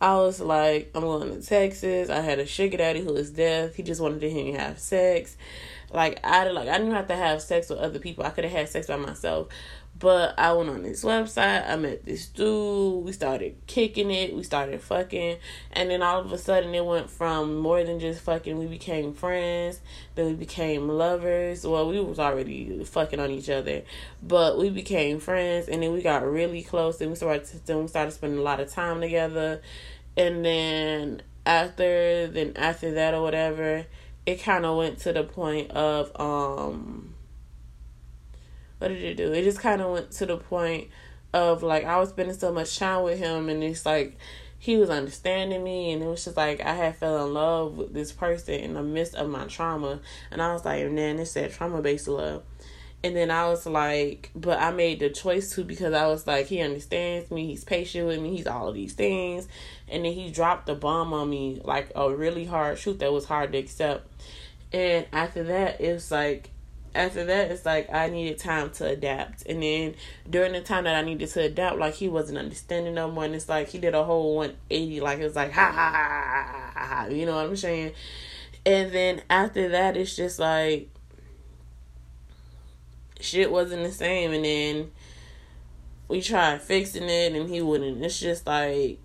I 0.00 0.16
was 0.16 0.40
like, 0.40 0.90
I'm 0.94 1.02
going 1.02 1.40
to 1.40 1.46
Texas. 1.46 2.10
I 2.10 2.20
had 2.20 2.38
a 2.38 2.46
sugar 2.46 2.76
daddy 2.76 3.00
who 3.00 3.14
was 3.14 3.30
deaf. 3.30 3.74
He 3.74 3.82
just 3.82 4.00
wanted 4.00 4.20
to 4.20 4.30
hear 4.30 4.44
me 4.44 4.52
have 4.52 4.78
sex. 4.78 5.36
Like 5.92 6.20
I 6.24 6.48
like 6.48 6.68
I 6.68 6.78
didn't 6.78 6.92
have 6.94 7.08
to 7.08 7.16
have 7.16 7.40
sex 7.40 7.70
with 7.70 7.78
other 7.78 7.98
people. 7.98 8.24
I 8.24 8.30
could 8.30 8.44
have 8.44 8.52
had 8.52 8.68
sex 8.68 8.88
by 8.88 8.96
myself. 8.96 9.48
But 9.98 10.38
I 10.38 10.52
went 10.52 10.68
on 10.68 10.82
this 10.82 11.04
website, 11.04 11.70
I 11.70 11.76
met 11.76 12.04
this 12.04 12.26
dude, 12.26 13.04
we 13.04 13.12
started 13.12 13.56
kicking 13.66 14.10
it, 14.10 14.34
we 14.34 14.42
started 14.42 14.82
fucking, 14.82 15.38
and 15.72 15.90
then 15.90 16.02
all 16.02 16.20
of 16.20 16.30
a 16.32 16.38
sudden 16.38 16.74
it 16.74 16.84
went 16.84 17.08
from 17.08 17.56
more 17.56 17.82
than 17.82 17.98
just 17.98 18.20
fucking, 18.20 18.58
we 18.58 18.66
became 18.66 19.14
friends, 19.14 19.80
then 20.14 20.26
we 20.26 20.34
became 20.34 20.88
lovers. 20.88 21.66
Well, 21.66 21.88
we 21.88 21.98
was 22.00 22.18
already 22.18 22.84
fucking 22.84 23.20
on 23.20 23.30
each 23.30 23.48
other, 23.48 23.84
but 24.22 24.58
we 24.58 24.68
became 24.68 25.18
friends, 25.18 25.68
and 25.68 25.82
then 25.82 25.94
we 25.94 26.02
got 26.02 26.22
really 26.24 26.62
close, 26.62 27.00
and 27.00 27.10
we 27.10 27.16
started, 27.16 27.48
then 27.64 27.80
we 27.80 27.88
started 27.88 28.10
spending 28.10 28.40
a 28.40 28.42
lot 28.42 28.60
of 28.60 28.70
time 28.70 29.00
together, 29.00 29.62
and 30.16 30.44
then 30.44 31.22
after, 31.46 32.26
then 32.26 32.52
after 32.56 32.92
that 32.92 33.14
or 33.14 33.22
whatever, 33.22 33.86
it 34.26 34.42
kind 34.42 34.66
of 34.66 34.76
went 34.76 34.98
to 34.98 35.14
the 35.14 35.22
point 35.22 35.70
of, 35.70 36.10
um, 36.20 37.14
what 38.78 38.88
did 38.88 39.02
it 39.02 39.16
do? 39.16 39.32
It 39.32 39.44
just 39.44 39.60
kind 39.60 39.80
of 39.80 39.92
went 39.92 40.10
to 40.12 40.26
the 40.26 40.36
point 40.36 40.88
of 41.32 41.62
like 41.62 41.84
I 41.84 41.98
was 41.98 42.10
spending 42.10 42.36
so 42.36 42.52
much 42.52 42.78
time 42.78 43.02
with 43.02 43.18
him, 43.18 43.48
and 43.48 43.62
it's 43.62 43.86
like 43.86 44.16
he 44.58 44.76
was 44.76 44.90
understanding 44.90 45.62
me, 45.62 45.92
and 45.92 46.02
it 46.02 46.06
was 46.06 46.24
just 46.24 46.36
like 46.36 46.60
I 46.60 46.74
had 46.74 46.96
fell 46.96 47.26
in 47.26 47.34
love 47.34 47.76
with 47.76 47.94
this 47.94 48.12
person 48.12 48.54
in 48.54 48.74
the 48.74 48.82
midst 48.82 49.14
of 49.14 49.28
my 49.28 49.44
trauma, 49.44 50.00
and 50.30 50.42
I 50.42 50.52
was 50.52 50.64
like, 50.64 50.90
man, 50.90 51.18
it's 51.18 51.34
that 51.34 51.52
trauma 51.52 51.82
based 51.82 52.08
love. 52.08 52.42
And 53.04 53.14
then 53.14 53.30
I 53.30 53.46
was 53.46 53.66
like, 53.66 54.30
but 54.34 54.58
I 54.58 54.72
made 54.72 54.98
the 54.98 55.10
choice 55.10 55.54
to 55.54 55.62
because 55.62 55.92
I 55.92 56.06
was 56.06 56.26
like, 56.26 56.46
he 56.46 56.60
understands 56.60 57.30
me, 57.30 57.46
he's 57.46 57.62
patient 57.62 58.06
with 58.06 58.20
me, 58.20 58.36
he's 58.36 58.48
all 58.48 58.68
of 58.68 58.74
these 58.74 58.94
things. 58.94 59.46
And 59.88 60.04
then 60.04 60.12
he 60.12 60.30
dropped 60.30 60.66
the 60.66 60.74
bomb 60.74 61.12
on 61.12 61.30
me, 61.30 61.60
like 61.62 61.92
a 61.94 62.12
really 62.12 62.46
hard 62.46 62.78
truth 62.78 62.98
that 63.00 63.12
was 63.12 63.26
hard 63.26 63.52
to 63.52 63.58
accept. 63.58 64.10
And 64.72 65.06
after 65.12 65.44
that, 65.44 65.80
it 65.80 65.92
was 65.92 66.10
like 66.10 66.50
after 66.96 67.24
that, 67.24 67.50
it's 67.50 67.64
like 67.64 67.92
I 67.92 68.08
needed 68.08 68.38
time 68.38 68.70
to 68.70 68.86
adapt. 68.86 69.46
And 69.46 69.62
then 69.62 69.94
during 70.28 70.52
the 70.52 70.60
time 70.60 70.84
that 70.84 70.96
I 70.96 71.02
needed 71.02 71.28
to 71.30 71.42
adapt, 71.42 71.78
like 71.78 71.94
he 71.94 72.08
wasn't 72.08 72.38
understanding 72.38 72.94
no 72.94 73.10
more. 73.10 73.24
And 73.24 73.34
it's 73.34 73.48
like 73.48 73.68
he 73.68 73.78
did 73.78 73.94
a 73.94 74.04
whole 74.04 74.36
180. 74.36 75.00
Like 75.00 75.18
it 75.18 75.24
was 75.24 75.36
like, 75.36 75.52
ha 75.52 75.70
ha 75.70 75.90
ha 75.90 76.72
ha 76.74 76.96
ha. 76.96 77.06
you 77.06 77.26
know 77.26 77.36
what 77.36 77.46
I'm 77.46 77.56
saying? 77.56 77.92
And 78.64 78.90
then 78.92 79.22
after 79.30 79.68
that, 79.68 79.96
it's 79.96 80.16
just 80.16 80.38
like 80.38 80.88
shit 83.20 83.50
wasn't 83.50 83.82
the 83.82 83.92
same. 83.92 84.32
And 84.32 84.44
then 84.44 84.90
we 86.08 86.20
tried 86.20 86.62
fixing 86.62 87.04
it 87.04 87.34
and 87.34 87.48
he 87.48 87.62
wouldn't. 87.62 88.04
It's 88.04 88.18
just 88.18 88.46
like 88.46 88.98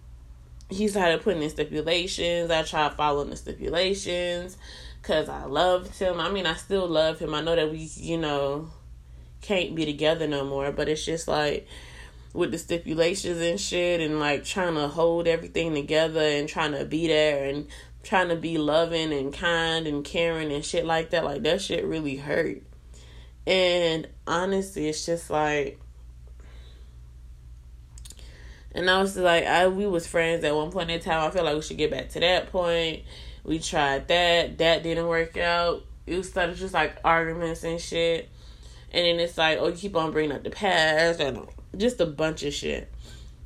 he 0.70 0.88
started 0.88 1.22
putting 1.22 1.44
in 1.44 1.50
stipulations. 1.50 2.50
I 2.50 2.64
tried 2.64 2.94
following 2.94 3.30
the 3.30 3.36
stipulations 3.36 4.58
because 5.02 5.30
I 5.30 5.46
loved 5.46 5.98
him. 5.98 6.20
I 6.20 6.30
mean, 6.30 6.46
I 6.46 6.54
still 6.54 6.88
love 6.88 7.20
him. 7.20 7.34
I 7.34 7.42
know 7.42 7.56
that 7.56 7.72
we, 7.72 7.90
you 7.96 8.18
know, 8.18 8.70
can't 9.42 9.76
be 9.76 9.86
together 9.86 10.28
no 10.28 10.46
more, 10.46 10.72
but 10.72 10.88
it's 10.88 11.06
just 11.06 11.28
like 11.28 11.68
with 12.34 12.52
the 12.52 12.58
stipulations 12.58 13.42
and 13.42 13.60
shit 13.60 14.00
and 14.00 14.20
like 14.20 14.46
trying 14.46 14.76
to 14.76 14.88
hold 14.88 15.28
everything 15.28 15.74
together 15.74 16.22
and 16.22 16.48
trying 16.48 16.72
to 16.72 16.86
be 16.86 17.08
there 17.08 17.46
and 17.46 17.68
trying 18.04 18.30
to 18.30 18.36
be 18.36 18.58
loving 18.58 19.12
and 19.12 19.34
kind 19.34 19.88
and 19.88 20.06
caring 20.06 20.52
and 20.52 20.64
shit 20.64 20.86
like 20.86 21.10
that. 21.10 21.26
Like 21.26 21.44
that 21.44 21.62
shit 21.62 21.84
really 21.84 22.18
hurt. 22.18 22.62
And 23.48 24.08
honestly, 24.28 24.88
it's 24.88 25.06
just 25.06 25.30
like 25.30 25.80
and 28.74 28.90
I 28.90 29.02
was 29.02 29.18
like, 29.18 29.46
I 29.46 29.68
we 29.68 29.86
was 29.86 30.08
friends 30.08 30.44
at 30.44 30.56
one 30.56 30.72
point 30.72 30.92
in 30.92 31.00
time. 31.02 31.28
I 31.28 31.32
feel 31.32 31.44
like 31.44 31.56
we 31.56 31.62
should 31.62 31.78
get 31.78 31.92
back 31.92 32.10
to 32.10 32.20
that 32.22 32.52
point. 32.52 33.04
We 33.44 33.60
tried 33.60 34.08
that. 34.08 34.58
That 34.58 34.84
didn't 34.84 35.08
work 35.08 35.38
out. 35.38 35.84
It 36.06 36.22
started 36.24 36.58
just 36.58 36.74
like 36.74 36.98
arguments 37.04 37.64
and 37.64 37.80
shit. 37.80 38.30
And 38.92 39.06
then 39.06 39.20
it's 39.20 39.38
like, 39.38 39.58
oh, 39.60 39.68
you 39.68 39.74
keep 39.74 39.96
on 39.96 40.12
bringing 40.12 40.36
up 40.36 40.44
the 40.44 40.50
past 40.50 41.20
and 41.20 41.48
just 41.78 42.02
a 42.02 42.06
bunch 42.06 42.44
of 42.44 42.54
shit. 42.54 42.92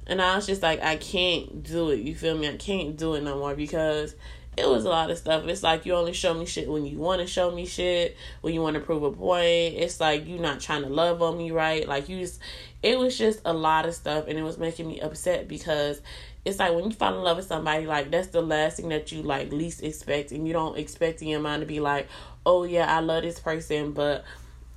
And 0.07 0.21
I 0.21 0.35
was 0.35 0.45
just 0.45 0.61
like, 0.61 0.81
I 0.83 0.97
can't 0.97 1.63
do 1.63 1.89
it. 1.89 1.99
You 1.99 2.15
feel 2.15 2.37
me? 2.37 2.47
I 2.49 2.57
can't 2.57 2.97
do 2.97 3.15
it 3.15 3.23
no 3.23 3.37
more 3.37 3.55
because 3.55 4.15
it 4.57 4.67
was 4.67 4.85
a 4.85 4.89
lot 4.89 5.11
of 5.11 5.17
stuff. 5.17 5.45
It's 5.47 5.63
like 5.63 5.85
you 5.85 5.93
only 5.93 6.13
show 6.13 6.33
me 6.33 6.45
shit 6.45 6.69
when 6.69 6.85
you 6.85 6.97
want 6.97 7.21
to 7.21 7.27
show 7.27 7.51
me 7.51 7.65
shit, 7.65 8.15
when 8.41 8.53
you 8.53 8.61
want 8.61 8.75
to 8.75 8.79
prove 8.79 9.03
a 9.03 9.11
point. 9.11 9.75
It's 9.75 9.99
like 9.99 10.27
you 10.27 10.39
not 10.39 10.59
trying 10.61 10.83
to 10.83 10.89
love 10.89 11.21
on 11.21 11.37
me 11.37 11.51
right. 11.51 11.87
Like 11.87 12.07
you 12.07 12.19
just, 12.19 12.39
it 12.81 12.97
was 12.97 13.17
just 13.17 13.41
a 13.45 13.53
lot 13.53 13.85
of 13.85 13.93
stuff, 13.95 14.25
and 14.27 14.37
it 14.37 14.43
was 14.43 14.57
making 14.57 14.87
me 14.87 15.01
upset 15.01 15.47
because 15.47 16.01
it's 16.45 16.59
like 16.59 16.73
when 16.73 16.85
you 16.85 16.91
fall 16.91 17.17
in 17.17 17.23
love 17.23 17.37
with 17.37 17.47
somebody, 17.47 17.87
like 17.87 18.11
that's 18.11 18.27
the 18.27 18.41
last 18.41 18.77
thing 18.77 18.89
that 18.89 19.11
you 19.11 19.23
like 19.23 19.51
least 19.51 19.83
expect, 19.83 20.31
and 20.31 20.47
you 20.47 20.53
don't 20.53 20.77
expect 20.77 21.21
in 21.23 21.27
your 21.27 21.39
mind 21.39 21.61
to 21.61 21.65
be 21.65 21.79
like, 21.79 22.07
oh 22.45 22.63
yeah, 22.63 22.95
I 22.95 22.99
love 22.99 23.23
this 23.23 23.39
person, 23.39 23.91
but 23.91 24.23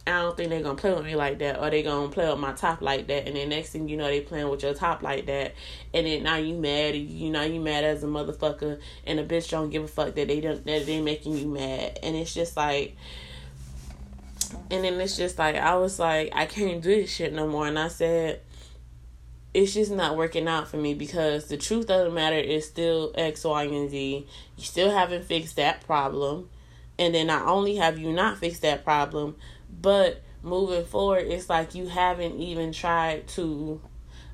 I 0.06 0.22
don't 0.22 0.34
think 0.34 0.48
they're 0.48 0.62
gonna 0.62 0.76
play 0.76 0.94
with 0.94 1.04
me 1.04 1.14
like 1.14 1.38
that, 1.40 1.60
or 1.60 1.68
they 1.68 1.82
gonna 1.82 2.08
play 2.08 2.26
with 2.28 2.38
my 2.38 2.52
top 2.52 2.80
like 2.80 3.06
that. 3.08 3.26
And 3.26 3.37
then 3.37 3.50
next 3.50 3.70
thing 3.70 3.87
you 3.87 3.98
know, 3.98 4.06
they 4.06 4.22
playing 4.22 4.48
with 4.48 4.62
your 4.62 4.72
top 4.72 5.02
like 5.02 5.26
that, 5.26 5.54
and 5.92 6.06
then 6.06 6.22
now 6.22 6.37
you 6.37 6.54
mad, 6.54 6.94
you 6.94 7.28
know 7.28 7.42
you 7.42 7.60
mad 7.60 7.84
as 7.84 8.02
a 8.02 8.06
motherfucker, 8.06 8.80
and 9.04 9.20
a 9.20 9.26
bitch 9.26 9.50
don't 9.50 9.68
give 9.68 9.84
a 9.84 9.88
fuck 9.88 10.14
that 10.14 10.28
they 10.28 10.40
don't 10.40 10.64
that 10.64 10.87
they 10.87 11.02
making 11.02 11.37
you 11.37 11.46
mad, 11.46 11.98
and 12.02 12.16
it's 12.16 12.32
just 12.32 12.56
like. 12.56 12.96
And 14.70 14.82
then 14.82 14.98
it's 14.98 15.16
just 15.16 15.38
like 15.38 15.56
I 15.56 15.76
was 15.76 15.98
like 15.98 16.30
I 16.34 16.46
can't 16.46 16.82
do 16.82 16.94
this 16.94 17.10
shit 17.14 17.34
no 17.34 17.46
more, 17.46 17.66
and 17.66 17.78
I 17.78 17.88
said 17.88 18.40
it's 19.59 19.75
just 19.75 19.91
not 19.91 20.17
working 20.17 20.47
out 20.47 20.69
for 20.69 20.77
me 20.77 20.95
because 20.95 21.49
the 21.49 21.57
truth 21.57 21.91
of 21.91 22.07
the 22.07 22.12
matter 22.12 22.37
is 22.38 22.65
still 22.65 23.12
X, 23.17 23.43
Y, 23.43 23.65
and 23.65 23.91
Z. 23.91 24.25
You 24.57 24.65
still 24.65 24.91
haven't 24.91 25.25
fixed 25.25 25.57
that 25.57 25.85
problem. 25.85 26.49
And 26.97 27.12
then 27.12 27.27
not 27.27 27.45
only 27.45 27.75
have 27.77 27.99
you 27.99 28.12
not 28.12 28.38
fixed 28.38 28.62
that 28.62 28.85
problem, 28.85 29.35
but 29.69 30.23
moving 30.45 30.85
forward, 30.85 31.27
it's 31.27 31.49
like 31.49 31.75
you 31.75 31.88
haven't 31.88 32.38
even 32.38 32.71
tried 32.71 33.27
to 33.29 33.81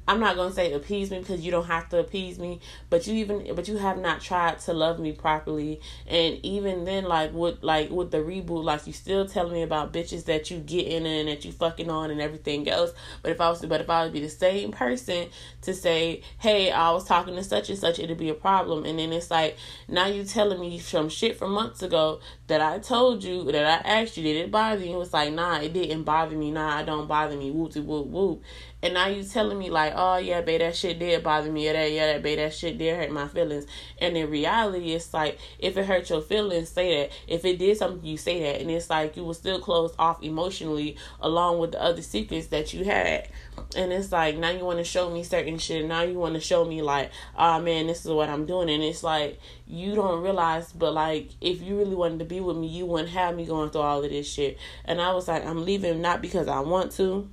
I'm 0.07 0.21
not 0.21 0.37
gonna 0.37 0.53
say 0.53 0.73
appease 0.73 1.11
me 1.11 1.21
because 1.21 1.41
you 1.41 1.51
don't 1.51 1.67
have 1.67 1.89
to 1.91 1.99
appease 1.99 2.39
me, 2.39 2.61
but 2.91 3.07
you 3.07 3.15
even 3.15 3.55
but 3.55 3.69
you 3.69 3.79
have 3.79 3.99
not 3.99 4.21
tried 4.21 4.59
to 4.61 4.75
love 4.75 4.99
me 4.99 5.13
properly. 5.13 5.81
And 6.07 6.39
even 6.45 6.85
then, 6.85 7.05
like 7.05 7.33
with 7.33 7.63
like 7.63 7.91
with 7.91 8.11
the 8.11 8.19
reboot, 8.19 8.65
like 8.65 8.87
you 8.87 8.93
still 8.93 9.27
telling 9.27 9.55
me 9.55 9.63
about 9.63 9.95
bitches 9.95 10.27
that 10.27 10.51
you 10.51 10.59
get 10.59 10.87
in 10.87 11.07
and 11.07 11.29
that 11.29 11.45
you 11.45 11.53
fucking 11.53 11.89
on 11.89 12.11
and 12.11 12.21
everything 12.21 12.69
else. 12.69 12.93
But 13.23 13.33
if 13.33 13.41
I 13.41 13.49
was 13.49 13.65
but 13.65 13.81
if 13.81 13.89
I 13.89 14.05
would 14.05 14.13
be 14.13 14.21
the 14.21 14.29
same 14.29 14.73
person 14.73 15.29
to 15.63 15.73
say, 15.73 16.23
Hey, 16.39 16.71
I 16.71 16.91
was 16.91 17.05
talking 17.05 17.35
to 17.37 17.45
such 17.45 17.71
and 17.71 17.79
such, 17.79 17.99
it'd 17.99 18.19
be 18.19 18.29
a 18.29 18.35
problem. 18.35 18.85
And 18.85 18.99
then 18.99 19.11
it's 19.13 19.31
like 19.31 19.57
now 19.89 20.07
you 20.07 20.25
telling 20.25 20.61
me 20.61 20.79
some 20.79 21.09
shit 21.09 21.39
from 21.39 21.53
months 21.53 21.83
ago 21.83 22.21
that 22.49 22.61
I 22.61 22.79
told 22.79 23.25
you 23.25 23.45
that 23.51 23.87
I 23.87 24.03
asked 24.03 24.19
you, 24.19 24.23
did 24.23 24.37
it 24.37 24.51
bother 24.51 24.85
you? 24.85 24.97
It 24.97 24.99
was 24.99 25.15
like, 25.15 25.33
nah, 25.33 25.61
it 25.61 25.73
didn't 25.73 26.03
bother 26.03 26.37
me, 26.37 26.51
nah, 26.51 26.81
it 26.81 26.87
don't 26.87 27.09
bother 27.09 27.37
me, 27.37 27.51
whoop 27.51 27.75
whoop 27.75 28.07
whoop. 28.07 28.43
And 28.85 28.93
now 28.93 29.07
you 29.07 29.25
telling 29.25 29.59
me 29.59 29.71
like, 29.71 29.95
oh 29.97 30.19
yeah, 30.19 30.43
babe, 30.43 30.61
that 30.61 30.77
shit 30.77 30.99
did 30.99 31.25
bother 31.25 31.51
me, 31.51 31.67
or 31.71 31.73
that 31.73 31.91
yeah, 31.91 32.13
that 32.13 32.23
babe, 32.23 32.37
that 32.37 32.53
shit 32.53 32.77
did 32.77 32.95
hurt 32.95 33.11
my 33.11 33.27
feelings. 33.29 33.65
And 33.99 34.15
in 34.15 34.29
reality, 34.29 34.93
it's 34.93 35.15
like 35.15 35.39
if 35.59 35.79
it 35.79 35.87
hurt 35.87 36.11
your 36.11 36.21
feelings, 36.21 36.69
say 36.69 37.01
that. 37.01 37.13
If 37.27 37.47
it 37.47 37.59
did 37.59 37.79
something, 37.79 38.05
you 38.05 38.19
say 38.19 38.43
that. 38.43 38.61
And 38.61 38.71
it's 38.71 38.91
like 38.91 39.17
you 39.17 39.25
were 39.25 39.33
still 39.33 39.59
closed 39.59 39.95
off 39.99 40.23
emotionally, 40.23 40.99
along 41.23 41.61
with 41.61 41.73
the 41.73 41.83
other 41.83 42.03
secrets 42.03 42.49
that 42.49 42.75
you 42.75 42.85
had. 42.85 43.27
And 43.75 43.91
it's 43.91 44.13
like 44.13 44.37
now 44.37 44.51
you 44.51 44.67
want 44.67 44.81
to 44.81 44.85
show 44.85 45.09
me 45.09 45.23
certain 45.23 45.57
shit. 45.57 45.87
Now 45.87 46.03
you 46.03 46.19
want 46.19 46.35
to 46.35 46.41
show 46.41 46.67
me 46.67 46.83
like, 46.83 47.11
oh 47.39 47.63
man, 47.63 47.87
this 47.87 48.05
is 48.05 48.11
what 48.11 48.29
I'm 48.29 48.45
doing. 48.45 48.69
And 48.69 48.83
it's 48.83 49.03
like 49.03 49.41
you 49.67 49.95
don't 49.95 50.23
realize, 50.23 50.75
but 50.75 50.93
like 50.93 51.31
if 51.41 51.63
you 51.63 51.79
really 51.79 51.95
wanted 51.95 52.19
to 52.19 52.27
be 52.27 52.41
with 52.41 52.59
me, 52.59 52.67
you 52.67 52.85
wouldn't 52.85 53.09
have 53.15 53.35
me 53.35 53.47
going 53.47 53.71
through 53.71 53.81
all 53.81 54.05
of 54.05 54.11
this 54.11 54.31
shit. 54.31 54.59
And 54.85 55.01
I 55.01 55.15
was 55.15 55.27
like, 55.27 55.43
I'm 55.47 55.65
leaving 55.65 56.03
not 56.03 56.21
because 56.21 56.49
I 56.49 56.61
want 56.61 56.93
to 56.93 57.31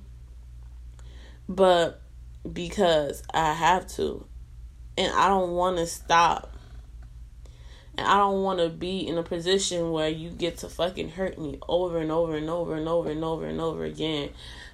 but 1.56 2.00
because 2.50 3.22
I 3.32 3.52
have 3.52 3.86
to. 3.96 4.26
And 4.96 5.12
I 5.12 5.28
don't 5.28 5.52
want 5.52 5.78
to 5.78 5.86
stop. 5.86 6.56
And 7.96 8.06
I 8.06 8.16
don't 8.16 8.42
want 8.42 8.58
to 8.58 8.68
be 8.68 9.06
in 9.06 9.18
a 9.18 9.22
position 9.22 9.90
where 9.90 10.08
you 10.08 10.30
get 10.30 10.58
to 10.58 10.68
fucking 10.68 11.10
hurt 11.10 11.38
me 11.38 11.58
over 11.68 11.98
and 11.98 12.10
over 12.10 12.36
and 12.36 12.48
over 12.48 12.74
and 12.74 12.88
over 12.88 13.10
and 13.10 13.22
over 13.24 13.46
and 13.46 13.60
over 13.60 13.84
again. 13.84 14.30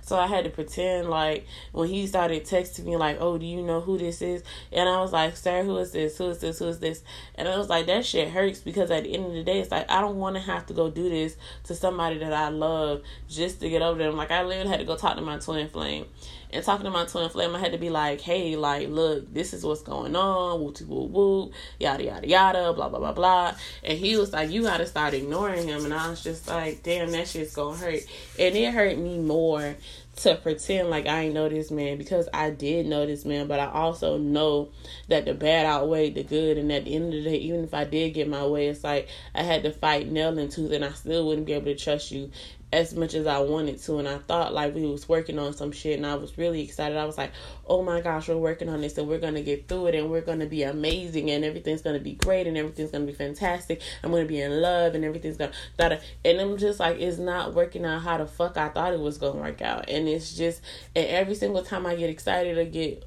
So 0.08 0.18
I 0.18 0.26
had 0.26 0.44
to 0.44 0.50
pretend 0.50 1.10
like 1.10 1.46
when 1.72 1.88
he 1.88 2.06
started 2.06 2.44
texting 2.44 2.86
me 2.86 2.96
like, 2.96 3.18
"Oh, 3.20 3.36
do 3.36 3.44
you 3.44 3.60
know 3.60 3.82
who 3.82 3.98
this 3.98 4.22
is?" 4.22 4.42
And 4.72 4.88
I 4.88 5.02
was 5.02 5.12
like, 5.12 5.36
"Sir, 5.36 5.64
who 5.64 5.76
is 5.76 5.92
this? 5.92 6.16
Who 6.16 6.30
is 6.30 6.38
this? 6.38 6.60
Who 6.60 6.68
is 6.68 6.78
this?" 6.78 7.02
And 7.34 7.46
I 7.46 7.58
was 7.58 7.68
like, 7.68 7.84
"That 7.84 8.06
shit 8.06 8.28
hurts 8.28 8.60
because 8.60 8.90
at 8.90 9.04
the 9.04 9.12
end 9.12 9.26
of 9.26 9.32
the 9.32 9.42
day, 9.42 9.60
it's 9.60 9.70
like 9.70 9.90
I 9.90 10.00
don't 10.00 10.16
want 10.16 10.36
to 10.36 10.40
have 10.40 10.64
to 10.68 10.72
go 10.72 10.90
do 10.90 11.10
this 11.10 11.36
to 11.64 11.74
somebody 11.74 12.16
that 12.20 12.32
I 12.32 12.48
love 12.48 13.02
just 13.28 13.60
to 13.60 13.68
get 13.68 13.82
over 13.82 13.98
them. 13.98 14.16
Like 14.16 14.30
I 14.30 14.42
literally 14.44 14.70
had 14.70 14.80
to 14.80 14.86
go 14.86 14.96
talk 14.96 15.16
to 15.16 15.20
my 15.20 15.38
twin 15.40 15.68
flame, 15.68 16.06
and 16.50 16.64
talking 16.64 16.84
to 16.84 16.90
my 16.90 17.04
twin 17.04 17.28
flame, 17.28 17.54
I 17.54 17.58
had 17.58 17.72
to 17.72 17.78
be 17.78 17.90
like, 17.90 18.20
"Hey, 18.20 18.56
like, 18.56 18.88
look, 18.88 19.32
this 19.32 19.52
is 19.52 19.64
what's 19.64 19.82
going 19.82 20.16
on. 20.16 20.60
Woo 20.60 20.72
woo 20.86 21.06
woo, 21.06 21.52
yada 21.78 22.04
yada 22.04 22.28
yada, 22.28 22.72
blah 22.72 22.88
blah 22.88 22.98
blah 22.98 23.12
blah." 23.12 23.54
And 23.84 23.98
he 23.98 24.16
was 24.16 24.32
like, 24.32 24.50
"You 24.50 24.62
gotta 24.62 24.86
start 24.86 25.14
ignoring 25.14 25.68
him," 25.68 25.84
and 25.84 25.94
I 25.94 26.08
was 26.10 26.22
just 26.22 26.48
like, 26.48 26.82
"Damn, 26.82 27.10
that 27.12 27.28
shit's 27.28 27.54
gonna 27.54 27.76
hurt," 27.76 28.02
and 28.38 28.56
it 28.56 28.72
hurt 28.72 28.96
me 28.98 29.18
more 29.18 29.76
to 30.18 30.34
pretend 30.34 30.90
like 30.90 31.06
I 31.06 31.24
ain't 31.24 31.34
know 31.34 31.48
this 31.48 31.70
man 31.70 31.96
because 31.96 32.28
I 32.34 32.50
did 32.50 32.86
know 32.86 33.06
this 33.06 33.24
man, 33.24 33.46
but 33.46 33.60
I 33.60 33.66
also 33.66 34.18
know 34.18 34.70
that 35.06 35.24
the 35.24 35.34
bad 35.34 35.64
outweighed 35.64 36.16
the 36.16 36.24
good. 36.24 36.58
And 36.58 36.72
at 36.72 36.84
the 36.84 36.94
end 36.94 37.06
of 37.06 37.12
the 37.12 37.30
day, 37.30 37.36
even 37.36 37.62
if 37.64 37.72
I 37.72 37.84
did 37.84 38.14
get 38.14 38.28
my 38.28 38.44
way, 38.44 38.68
it's 38.68 38.82
like 38.82 39.08
I 39.34 39.42
had 39.42 39.62
to 39.62 39.72
fight 39.72 40.10
nail 40.10 40.36
and 40.36 40.50
tooth, 40.50 40.72
and 40.72 40.84
I 40.84 40.90
still 40.90 41.26
wouldn't 41.26 41.46
be 41.46 41.52
able 41.52 41.66
to 41.66 41.76
trust 41.76 42.10
you 42.10 42.30
as 42.72 42.94
much 42.94 43.14
as 43.14 43.26
I 43.26 43.38
wanted 43.38 43.80
to. 43.82 43.98
And 43.98 44.08
I 44.08 44.18
thought 44.18 44.52
like 44.52 44.74
we 44.74 44.84
was 44.84 45.08
working 45.08 45.38
on 45.38 45.54
some 45.54 45.72
shit 45.72 45.96
and 45.96 46.06
I 46.06 46.16
was 46.16 46.36
really 46.36 46.62
excited. 46.62 46.98
I 46.98 47.06
was 47.06 47.16
like, 47.16 47.32
oh 47.66 47.82
my 47.82 48.00
gosh, 48.00 48.28
we're 48.28 48.36
working 48.36 48.68
on 48.68 48.82
this 48.82 48.98
and 48.98 49.08
we're 49.08 49.18
gonna 49.18 49.42
get 49.42 49.68
through 49.68 49.86
it 49.86 49.94
and 49.94 50.10
we're 50.10 50.20
gonna 50.20 50.46
be 50.46 50.62
amazing 50.64 51.30
and 51.30 51.44
everything's 51.44 51.82
gonna 51.82 51.98
be 51.98 52.14
great 52.14 52.46
and 52.46 52.58
everything's 52.58 52.90
gonna 52.90 53.06
be 53.06 53.12
fantastic. 53.12 53.80
I'm 54.02 54.10
gonna 54.10 54.26
be 54.26 54.40
in 54.40 54.60
love 54.60 54.94
and 54.94 55.04
everything's 55.04 55.38
gonna 55.38 55.52
that 55.78 56.02
and 56.24 56.40
I'm 56.40 56.58
just 56.58 56.78
like 56.78 56.98
it's 57.00 57.18
not 57.18 57.54
working 57.54 57.84
out 57.84 58.02
how 58.02 58.18
the 58.18 58.26
fuck 58.26 58.56
I 58.56 58.68
thought 58.68 58.92
it 58.92 59.00
was 59.00 59.16
gonna 59.16 59.40
work 59.40 59.62
out. 59.62 59.88
And 59.88 60.06
it's 60.06 60.34
just 60.34 60.60
and 60.94 61.06
every 61.06 61.34
single 61.34 61.62
time 61.62 61.86
I 61.86 61.96
get 61.96 62.10
excited 62.10 62.58
or 62.58 62.64
get 62.64 63.04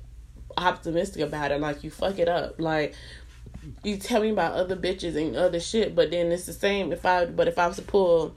optimistic 0.57 1.21
about 1.21 1.51
it, 1.51 1.61
like 1.61 1.83
you 1.83 1.91
fuck 1.91 2.17
it 2.17 2.27
up. 2.27 2.59
Like 2.59 2.95
you 3.83 3.97
tell 3.97 4.21
me 4.21 4.29
about 4.29 4.53
other 4.53 4.75
bitches 4.75 5.15
and 5.15 5.35
other 5.35 5.59
shit, 5.59 5.93
but 5.93 6.09
then 6.09 6.31
it's 6.31 6.47
the 6.47 6.53
same 6.53 6.91
if 6.91 7.05
I 7.05 7.27
but 7.27 7.47
if 7.47 7.59
I 7.59 7.67
was 7.67 7.75
to 7.75 7.83
pull 7.83 8.35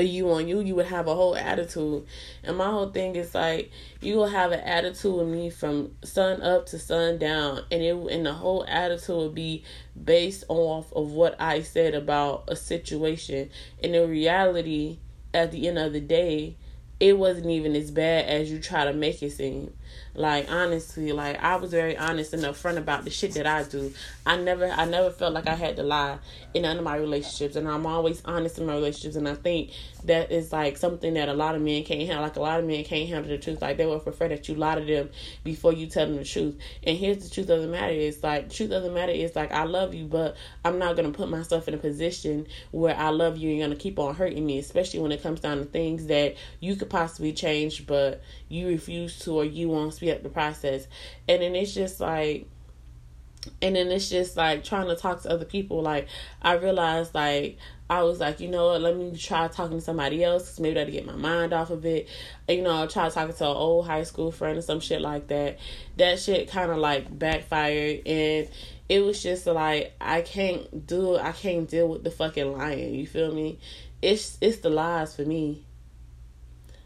a 0.00 0.04
you 0.04 0.30
on 0.30 0.48
you, 0.48 0.60
you 0.60 0.74
would 0.74 0.86
have 0.86 1.06
a 1.06 1.14
whole 1.14 1.36
attitude. 1.36 2.06
And 2.42 2.56
my 2.56 2.70
whole 2.70 2.90
thing 2.90 3.14
is 3.14 3.34
like 3.34 3.70
you 4.00 4.16
will 4.16 4.28
have 4.28 4.52
an 4.52 4.60
attitude 4.60 5.14
with 5.14 5.28
me 5.28 5.50
from 5.50 5.92
sun 6.02 6.42
up 6.42 6.66
to 6.66 6.78
sun 6.78 7.18
down, 7.18 7.64
and 7.70 7.82
it 7.82 7.94
and 7.94 8.26
the 8.26 8.32
whole 8.32 8.64
attitude 8.66 9.16
would 9.16 9.34
be 9.34 9.62
based 10.02 10.44
off 10.48 10.92
of 10.92 11.12
what 11.12 11.40
I 11.40 11.62
said 11.62 11.94
about 11.94 12.44
a 12.48 12.56
situation. 12.56 13.50
And 13.82 13.94
in 13.94 14.10
reality, 14.10 14.98
at 15.32 15.52
the 15.52 15.68
end 15.68 15.78
of 15.78 15.92
the 15.92 16.00
day, 16.00 16.56
it 16.98 17.16
wasn't 17.16 17.50
even 17.50 17.76
as 17.76 17.90
bad 17.90 18.26
as 18.26 18.50
you 18.50 18.58
try 18.58 18.84
to 18.84 18.92
make 18.92 19.22
it 19.22 19.30
seem. 19.30 19.72
Like 20.14 20.50
honestly, 20.50 21.12
like 21.12 21.42
I 21.42 21.56
was 21.56 21.70
very 21.70 21.96
honest 21.96 22.32
and 22.32 22.42
upfront 22.42 22.78
about 22.78 23.04
the 23.04 23.10
shit 23.10 23.32
that 23.34 23.46
I 23.46 23.62
do. 23.62 23.92
I 24.26 24.36
never 24.36 24.66
I 24.66 24.84
never 24.84 25.10
felt 25.10 25.34
like 25.34 25.48
I 25.48 25.54
had 25.54 25.76
to 25.76 25.82
lie 25.82 26.18
in 26.52 26.62
none 26.62 26.78
of 26.78 26.84
my 26.84 26.96
relationships 26.96 27.54
and 27.54 27.68
I'm 27.68 27.86
always 27.86 28.20
honest 28.24 28.58
in 28.58 28.66
my 28.66 28.74
relationships 28.74 29.16
and 29.16 29.28
I 29.28 29.34
think 29.34 29.70
that 30.04 30.32
is 30.32 30.52
like 30.52 30.76
something 30.76 31.14
that 31.14 31.28
a 31.28 31.34
lot 31.34 31.54
of 31.54 31.62
men 31.62 31.84
can't 31.84 32.00
handle. 32.00 32.22
Like 32.22 32.36
a 32.36 32.40
lot 32.40 32.58
of 32.58 32.66
men 32.66 32.82
can't 32.84 33.08
handle 33.08 33.30
the 33.30 33.38
truth. 33.38 33.62
Like 33.62 33.76
they 33.76 33.86
would 33.86 34.02
prefer 34.02 34.28
that 34.28 34.48
you 34.48 34.56
lie 34.56 34.74
to 34.76 34.84
them 34.84 35.10
before 35.44 35.72
you 35.72 35.86
tell 35.86 36.06
them 36.06 36.16
the 36.16 36.24
truth. 36.24 36.58
And 36.82 36.96
here's 36.96 37.22
the 37.22 37.30
truth 37.32 37.48
of 37.50 37.62
the 37.62 37.68
matter 37.68 37.92
is 37.92 38.22
like 38.22 38.50
truth 38.50 38.72
of 38.72 38.82
the 38.82 38.90
matter 38.90 39.12
is 39.12 39.36
like 39.36 39.52
I 39.52 39.64
love 39.64 39.94
you, 39.94 40.06
but 40.06 40.36
I'm 40.64 40.78
not 40.78 40.96
gonna 40.96 41.12
put 41.12 41.28
myself 41.28 41.68
in 41.68 41.74
a 41.74 41.78
position 41.78 42.46
where 42.72 42.96
I 42.96 43.10
love 43.10 43.36
you 43.36 43.50
and 43.50 43.58
you're 43.58 43.68
gonna 43.68 43.78
keep 43.78 43.98
on 43.98 44.14
hurting 44.16 44.44
me, 44.44 44.58
especially 44.58 45.00
when 45.00 45.12
it 45.12 45.22
comes 45.22 45.40
down 45.40 45.58
to 45.58 45.64
things 45.64 46.06
that 46.06 46.34
you 46.58 46.74
could 46.74 46.90
possibly 46.90 47.32
change 47.32 47.86
but 47.86 48.22
you 48.50 48.66
refuse 48.66 49.18
to 49.20 49.32
or 49.32 49.44
you 49.44 49.68
won't 49.68 49.94
speed 49.94 50.10
up 50.10 50.22
the 50.22 50.28
process. 50.28 50.86
And 51.28 51.40
then 51.40 51.54
it's 51.54 51.72
just 51.72 52.00
like 52.00 52.46
and 53.62 53.74
then 53.74 53.88
it's 53.88 54.10
just 54.10 54.36
like 54.36 54.64
trying 54.64 54.88
to 54.88 54.96
talk 54.96 55.22
to 55.22 55.30
other 55.30 55.46
people. 55.46 55.80
Like 55.80 56.08
i 56.42 56.54
realized 56.54 57.14
like 57.14 57.58
i 57.88 58.02
was 58.02 58.20
like 58.20 58.38
you 58.38 58.48
know 58.48 58.66
what 58.66 58.80
let 58.80 58.96
me 58.96 59.16
try 59.16 59.48
talking 59.48 59.78
to 59.78 59.84
somebody 59.84 60.22
else 60.22 60.44
because 60.44 60.60
maybe 60.60 60.74
that'll 60.74 60.92
get 60.92 61.06
my 61.06 61.16
mind 61.16 61.52
off 61.52 61.70
of 61.70 61.86
it. 61.86 62.08
You 62.48 62.62
know 62.62 62.72
I'll 62.72 62.88
try 62.88 63.08
talking 63.08 63.34
to 63.34 63.44
an 63.44 63.56
old 63.56 63.86
high 63.86 64.02
school 64.02 64.32
friend 64.32 64.58
or 64.58 64.62
some 64.62 64.80
shit 64.80 65.00
like 65.00 65.28
that. 65.28 65.58
That 65.96 66.18
shit 66.18 66.50
kind 66.50 66.70
of 66.70 66.78
like 66.78 67.16
backfired. 67.16 68.06
And 68.06 68.48
it 68.88 69.04
was 69.04 69.22
just 69.22 69.46
like 69.46 69.92
i 70.00 70.20
can't 70.20 70.84
do 70.88 71.16
i 71.16 71.30
can't 71.30 71.70
deal 71.70 71.86
with 71.86 72.02
the 72.02 72.10
fucking 72.10 72.52
lying 72.52 72.94
you 72.94 73.06
feel 73.06 73.32
me? 73.32 73.58
It's 74.02 74.36
it's 74.40 74.58
the 74.58 74.70
lies 74.70 75.14
for 75.14 75.22
me 75.22 75.64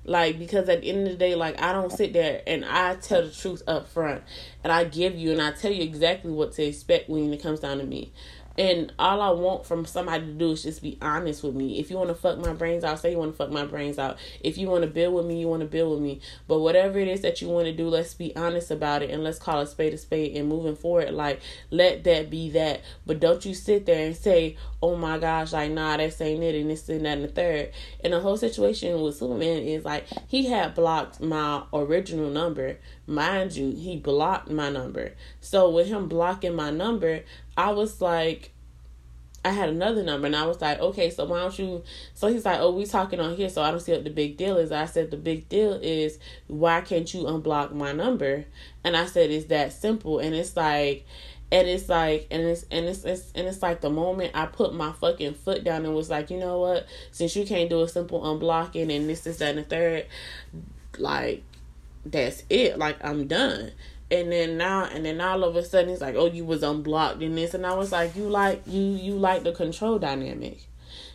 like 0.04 0.38
because 0.38 0.68
at 0.68 0.82
the 0.82 0.88
end 0.88 1.06
of 1.06 1.12
the 1.12 1.18
day 1.18 1.34
like 1.34 1.60
i 1.60 1.72
don't 1.72 1.90
sit 1.92 2.12
there 2.12 2.42
and 2.46 2.64
i 2.64 2.94
tell 2.96 3.22
the 3.22 3.30
truth 3.30 3.62
up 3.66 3.88
front. 3.88 4.22
And 4.62 4.72
i 4.72 4.84
give 4.84 5.16
you 5.16 5.32
and 5.32 5.40
i 5.40 5.52
tell 5.52 5.72
you 5.72 5.82
exactly 5.82 6.30
what 6.30 6.52
to 6.52 6.62
expect 6.62 7.08
when 7.08 7.32
it 7.32 7.42
comes 7.42 7.60
down 7.60 7.78
to 7.78 7.84
me 7.84 8.12
and 8.56 8.92
all 8.98 9.20
I 9.20 9.30
want 9.30 9.66
from 9.66 9.84
somebody 9.84 10.26
to 10.26 10.32
do 10.32 10.52
is 10.52 10.62
just 10.62 10.82
be 10.82 10.96
honest 11.02 11.42
with 11.42 11.54
me. 11.54 11.80
If 11.80 11.90
you 11.90 11.96
want 11.96 12.08
to 12.08 12.14
fuck 12.14 12.38
my 12.38 12.52
brains 12.52 12.84
out, 12.84 13.00
say 13.00 13.12
you 13.12 13.18
want 13.18 13.32
to 13.32 13.36
fuck 13.36 13.50
my 13.50 13.64
brains 13.64 13.98
out. 13.98 14.18
If 14.40 14.58
you 14.58 14.68
want 14.68 14.82
to 14.82 14.90
build 14.90 15.14
with 15.14 15.26
me, 15.26 15.40
you 15.40 15.48
want 15.48 15.62
to 15.62 15.66
build 15.66 15.92
with 15.92 16.00
me. 16.00 16.20
But 16.46 16.60
whatever 16.60 16.98
it 16.98 17.08
is 17.08 17.22
that 17.22 17.42
you 17.42 17.48
want 17.48 17.66
to 17.66 17.72
do, 17.72 17.88
let's 17.88 18.14
be 18.14 18.34
honest 18.36 18.70
about 18.70 19.02
it 19.02 19.10
and 19.10 19.24
let's 19.24 19.38
call 19.38 19.60
a 19.60 19.66
spade 19.66 19.94
a 19.94 19.98
spade. 19.98 20.36
And 20.36 20.48
moving 20.48 20.76
forward, 20.76 21.12
like 21.12 21.40
let 21.70 22.04
that 22.04 22.30
be 22.30 22.50
that. 22.50 22.82
But 23.06 23.20
don't 23.20 23.44
you 23.44 23.54
sit 23.54 23.86
there 23.86 24.06
and 24.06 24.16
say, 24.16 24.56
"Oh 24.80 24.94
my 24.94 25.18
gosh, 25.18 25.52
like 25.52 25.72
nah, 25.72 25.96
that's 25.96 26.20
ain't 26.20 26.42
it," 26.42 26.54
and 26.54 26.70
this 26.70 26.88
and 26.88 27.04
that 27.04 27.18
and 27.18 27.24
the 27.24 27.28
third. 27.28 27.72
And 28.02 28.12
the 28.12 28.20
whole 28.20 28.36
situation 28.36 29.00
with 29.00 29.16
Superman 29.16 29.62
is 29.62 29.84
like 29.84 30.06
he 30.28 30.46
had 30.46 30.74
blocked 30.74 31.20
my 31.20 31.62
original 31.72 32.30
number. 32.30 32.78
Mind 33.06 33.54
you, 33.54 33.72
he 33.72 33.96
blocked 33.96 34.50
my 34.50 34.70
number. 34.70 35.12
So 35.40 35.68
with 35.68 35.88
him 35.88 36.08
blocking 36.08 36.54
my 36.54 36.70
number, 36.70 37.22
I 37.56 37.70
was 37.72 38.00
like, 38.00 38.54
I 39.44 39.50
had 39.50 39.68
another 39.68 40.02
number 40.02 40.26
and 40.26 40.34
I 40.34 40.46
was 40.46 40.60
like, 40.60 40.80
okay, 40.80 41.10
so 41.10 41.26
why 41.26 41.40
don't 41.40 41.58
you? 41.58 41.82
So 42.14 42.28
he's 42.28 42.46
like, 42.46 42.60
oh, 42.60 42.70
we 42.70 42.86
talking 42.86 43.20
on 43.20 43.36
here, 43.36 43.50
so 43.50 43.62
I 43.62 43.70
don't 43.70 43.80
see 43.80 43.92
what 43.92 44.04
the 44.04 44.10
big 44.10 44.38
deal 44.38 44.56
is. 44.56 44.72
I 44.72 44.86
said, 44.86 45.10
the 45.10 45.18
big 45.18 45.48
deal 45.50 45.74
is 45.74 46.18
why 46.46 46.80
can't 46.80 47.12
you 47.12 47.24
unblock 47.24 47.72
my 47.72 47.92
number? 47.92 48.46
And 48.82 48.96
I 48.96 49.04
said, 49.04 49.30
it's 49.30 49.46
that 49.46 49.74
simple. 49.74 50.18
And 50.18 50.34
it's 50.34 50.56
like, 50.56 51.04
and 51.52 51.68
it's 51.68 51.90
like, 51.90 52.26
and 52.30 52.42
it's 52.42 52.64
and 52.70 52.86
it's, 52.86 53.04
it's 53.04 53.32
and 53.34 53.46
it's 53.46 53.62
like 53.62 53.82
the 53.82 53.90
moment 53.90 54.32
I 54.34 54.46
put 54.46 54.74
my 54.74 54.92
fucking 54.92 55.34
foot 55.34 55.62
down 55.62 55.84
and 55.84 55.94
was 55.94 56.08
like, 56.08 56.30
you 56.30 56.38
know 56.38 56.60
what? 56.60 56.86
Since 57.10 57.36
you 57.36 57.44
can't 57.44 57.68
do 57.68 57.82
a 57.82 57.88
simple 57.88 58.22
unblocking 58.22 58.94
and 58.94 59.08
this, 59.08 59.20
this, 59.20 59.38
that, 59.38 59.50
and 59.50 59.58
the 59.58 59.62
third, 59.64 60.06
like, 60.98 61.42
that's 62.06 62.44
it. 62.48 62.78
Like 62.78 62.96
I'm 63.04 63.26
done 63.26 63.72
and 64.10 64.30
then 64.30 64.56
now 64.56 64.84
and 64.84 65.04
then 65.04 65.20
all 65.20 65.44
of 65.44 65.56
a 65.56 65.64
sudden 65.64 65.90
it's 65.90 66.00
like 66.00 66.14
oh 66.14 66.26
you 66.26 66.44
was 66.44 66.62
unblocked 66.62 67.22
and 67.22 67.36
this. 67.36 67.54
And 67.54 67.66
i 67.66 67.74
was 67.74 67.92
like 67.92 68.14
you 68.16 68.28
like 68.28 68.62
you 68.66 68.80
you 68.80 69.14
like 69.14 69.44
the 69.44 69.52
control 69.52 69.98
dynamic. 69.98 70.58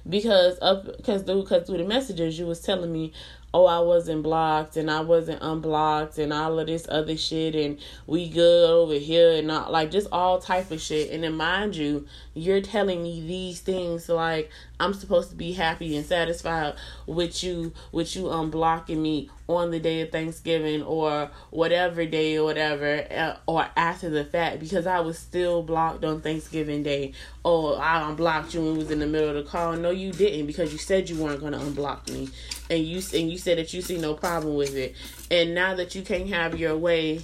Because 0.08 0.58
up 0.62 0.86
because 0.98 1.24
through 1.24 1.44
because 1.44 1.68
through 1.68 1.78
the 1.78 1.84
messages 1.84 2.40
you 2.40 2.46
was 2.46 2.62
telling 2.62 2.92
me 2.92 3.14
oh 3.54 3.66
i 3.66 3.80
wasn't 3.80 4.24
blocked 4.24 4.78
and 4.78 4.90
i 4.90 5.02
wasn't 5.02 5.42
unblocked 5.42 6.18
and 6.20 6.32
all 6.32 6.60
of 6.60 6.68
this 6.68 6.88
other 6.88 7.18
shit 7.18 7.56
and 7.56 7.80
we 8.06 8.30
good 8.30 8.70
over 8.70 8.94
here 8.94 9.34
and 9.34 9.48
not 9.48 9.72
like 9.72 9.90
just 9.92 10.08
all 10.12 10.40
type 10.40 10.72
of 10.72 10.82
shit. 10.82 11.12
And 11.12 11.24
then 11.24 11.36
mind 11.36 11.76
you 11.76 12.08
you're 12.34 12.62
telling 12.62 13.04
me 13.04 13.22
these 13.22 13.60
things 13.60 14.08
like 14.10 14.50
i'm 14.80 14.94
supposed 14.94 15.30
to 15.30 15.36
be 15.36 15.54
happy 15.54 15.96
and 15.96 16.06
satisfied 16.06 16.74
with 17.06 17.44
you 17.44 17.74
with 17.92 18.16
you 18.16 18.24
unblocking 18.24 18.98
me 18.98 19.30
on 19.50 19.72
the 19.72 19.80
day 19.80 20.02
of 20.02 20.12
Thanksgiving 20.12 20.84
or 20.84 21.32
whatever 21.50 22.06
day 22.06 22.38
or 22.38 22.44
whatever, 22.44 23.06
uh, 23.12 23.36
or 23.48 23.68
after 23.76 24.10
the 24.10 24.24
fact 24.24 24.60
because 24.60 24.86
I 24.86 25.00
was 25.00 25.18
still 25.18 25.64
blocked 25.64 26.06
on 26.06 26.22
Thanksgiving 26.22 26.84
Day. 26.84 27.14
Oh, 27.44 27.74
I 27.74 28.08
unblocked 28.08 28.54
you 28.54 28.68
and 28.68 28.78
was 28.78 28.92
in 28.92 29.00
the 29.00 29.08
middle 29.08 29.30
of 29.30 29.44
the 29.44 29.50
call. 29.50 29.76
No, 29.76 29.90
you 29.90 30.12
didn't 30.12 30.46
because 30.46 30.72
you 30.72 30.78
said 30.78 31.10
you 31.10 31.22
weren't 31.22 31.40
going 31.40 31.54
to 31.54 31.60
unblock 31.60 32.10
me, 32.12 32.30
and 32.70 32.86
you 32.86 33.02
and 33.18 33.32
you 33.32 33.38
said 33.40 33.58
that 33.58 33.74
you 33.74 33.82
see 33.82 33.98
no 33.98 34.14
problem 34.14 34.56
with 34.56 34.76
it. 34.76 34.96
And 35.32 35.56
now 35.56 35.76
that 35.76 35.96
you 35.96 36.04
can't 36.04 36.30
have 36.30 36.60
your 36.60 36.78
way 36.78 37.22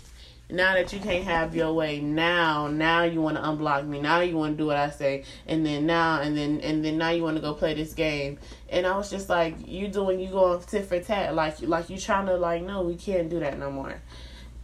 now 0.50 0.74
that 0.74 0.94
you 0.94 1.00
can't 1.00 1.24
have 1.24 1.56
your 1.56 1.74
way 1.74 2.00
now 2.00 2.68
now 2.68 3.04
you 3.04 3.20
want 3.20 3.36
to 3.36 3.42
unblock 3.42 3.88
me 3.88 4.00
now 4.00 4.20
you 4.20 4.38
want 4.38 4.54
to 4.54 4.58
do 4.58 4.68
what 4.68 4.78
i 4.78 4.90
say 4.90 5.24
and 5.48 5.66
then 5.66 5.86
now 5.86 6.22
and 6.22 6.38
then 6.38 6.60
and 6.62 6.86
then 6.86 6.98
now 6.98 7.10
you 7.10 7.24
want 7.24 7.36
to 7.36 7.42
go 7.42 7.54
play 7.54 7.74
this 7.74 7.94
game 7.94 8.38
and 8.70 8.86
i 8.86 8.96
was 8.96 9.10
just 9.10 9.28
like 9.28 9.56
you 9.68 9.88
doing 9.88 10.20
you 10.20 10.30
going 10.30 10.62
tit 10.62 10.86
for 10.86 11.00
tat 11.00 11.34
like 11.34 11.60
like 11.62 11.90
you 11.90 11.98
trying 11.98 12.28
to 12.28 12.36
like 12.36 12.62
no 12.62 12.84
we 12.84 12.96
can't 12.96 13.30
do 13.30 13.40
that 13.40 13.58
no 13.58 13.72
more 13.72 14.00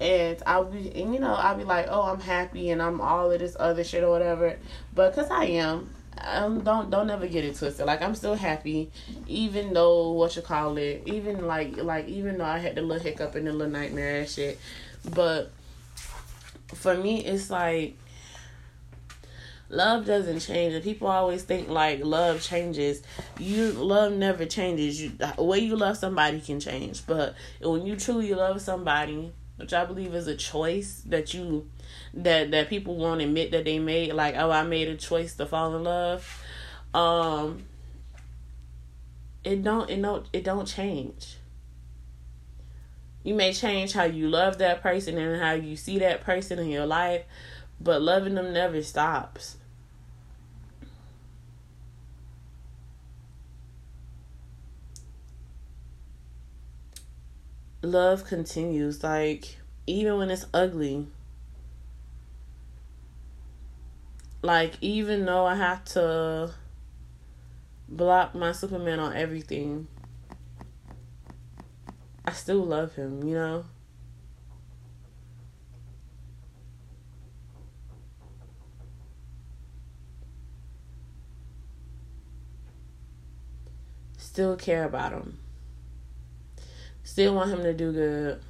and 0.02 0.42
I'll 0.48 0.66
be, 0.66 0.92
and 1.00 1.14
you 1.14 1.20
know, 1.20 1.36
I'll 1.36 1.56
be 1.56 1.64
like, 1.64 1.86
oh, 1.88 2.02
I'm 2.02 2.20
happy 2.20 2.72
and 2.72 2.82
I'm 2.82 3.00
all 3.00 3.32
of 3.32 3.40
this 3.40 3.56
other 3.60 3.84
shit 3.84 4.04
or 4.04 4.10
whatever. 4.10 4.58
But 4.96 5.14
cause 5.14 5.30
I 5.30 5.46
am, 5.46 5.92
um, 6.18 6.62
don't 6.62 6.90
don't 6.90 7.06
never 7.06 7.28
get 7.28 7.46
it 7.46 7.56
twisted. 7.56 7.86
Like 7.86 8.02
I'm 8.02 8.16
still 8.16 8.34
happy, 8.34 8.90
even 9.28 9.74
though 9.74 10.12
what 10.14 10.36
you 10.36 10.42
call 10.42 10.78
it, 10.78 11.04
even 11.06 11.46
like 11.46 11.78
like 11.78 12.08
even 12.08 12.40
though 12.40 12.46
I 12.46 12.58
had 12.58 12.76
the 12.76 12.82
little 12.82 13.02
hiccup 13.02 13.36
and 13.36 13.46
the 13.46 13.54
little 13.54 13.72
nightmare 13.72 14.22
and 14.22 14.30
shit. 14.30 14.60
But 15.14 15.52
for 16.74 16.96
me, 16.96 17.24
it's 17.24 17.50
like 17.50 17.98
love 19.70 20.06
doesn't 20.06 20.40
change. 20.40 20.74
And 20.74 20.84
people 20.84 21.08
always 21.08 21.44
think 21.44 21.70
like 21.70 22.04
love 22.04 22.42
changes. 22.42 23.04
You 23.40 23.72
love 23.72 24.14
never 24.14 24.46
changes. 24.46 25.02
You 25.02 25.10
the 25.10 25.44
way 25.44 25.60
you 25.60 25.76
love 25.76 25.98
somebody 25.98 26.42
can 26.42 26.60
change. 26.60 27.06
But 27.06 27.36
when 27.62 27.86
you 27.86 27.96
truly 27.96 28.34
love 28.34 28.62
somebody 28.62 29.32
which 29.62 29.74
i 29.74 29.86
believe 29.86 30.16
is 30.16 30.26
a 30.26 30.36
choice 30.36 31.04
that 31.06 31.36
you 31.36 31.70
that 32.16 32.50
that 32.50 32.68
people 32.68 32.96
won't 32.98 33.22
admit 33.22 33.52
that 33.52 33.64
they 33.64 33.78
made 33.78 34.12
like 34.12 34.36
oh 34.36 34.50
i 34.50 34.64
made 34.64 34.88
a 34.88 34.98
choice 34.98 35.36
to 35.36 35.46
fall 35.46 35.76
in 35.76 35.84
love 35.84 36.44
um 36.96 37.64
it 39.44 39.64
don't 39.64 39.90
it 39.90 40.02
don't 40.02 40.26
it 40.34 40.44
don't 40.44 40.66
change 40.66 41.38
you 43.24 43.34
may 43.34 43.54
change 43.54 43.94
how 43.94 44.04
you 44.04 44.30
love 44.30 44.58
that 44.58 44.82
person 44.82 45.18
and 45.18 45.42
how 45.42 45.54
you 45.54 45.76
see 45.76 46.00
that 46.00 46.22
person 46.22 46.60
in 46.60 46.70
your 46.70 46.86
life, 46.86 47.24
but 47.80 48.02
loving 48.02 48.36
them 48.36 48.54
never 48.54 48.82
stops. 48.82 49.58
Love 57.84 58.26
continues, 58.26 59.04
like, 59.04 59.58
even 59.88 60.18
when 60.18 60.30
it's 60.30 60.46
ugly. 60.54 61.08
Like, 64.44 64.76
even 64.82 65.26
though 65.26 65.46
I 65.46 65.56
have 65.56 65.86
to 65.86 66.54
block 67.88 68.34
my 68.34 68.52
Superman 68.52 69.00
on 69.00 69.16
everything 69.16 69.88
I 72.24 72.32
still 72.34 72.64
love 72.64 72.96
him, 72.96 73.24
you 73.24 73.36
know? 73.36 73.66
Still 84.18 84.56
care 84.56 84.86
about 84.86 85.12
him. 85.12 85.40
Still 87.04 87.36
want 87.36 87.52
him 87.52 87.64
to 87.64 87.74
do 87.74 87.92
good. 87.92 88.42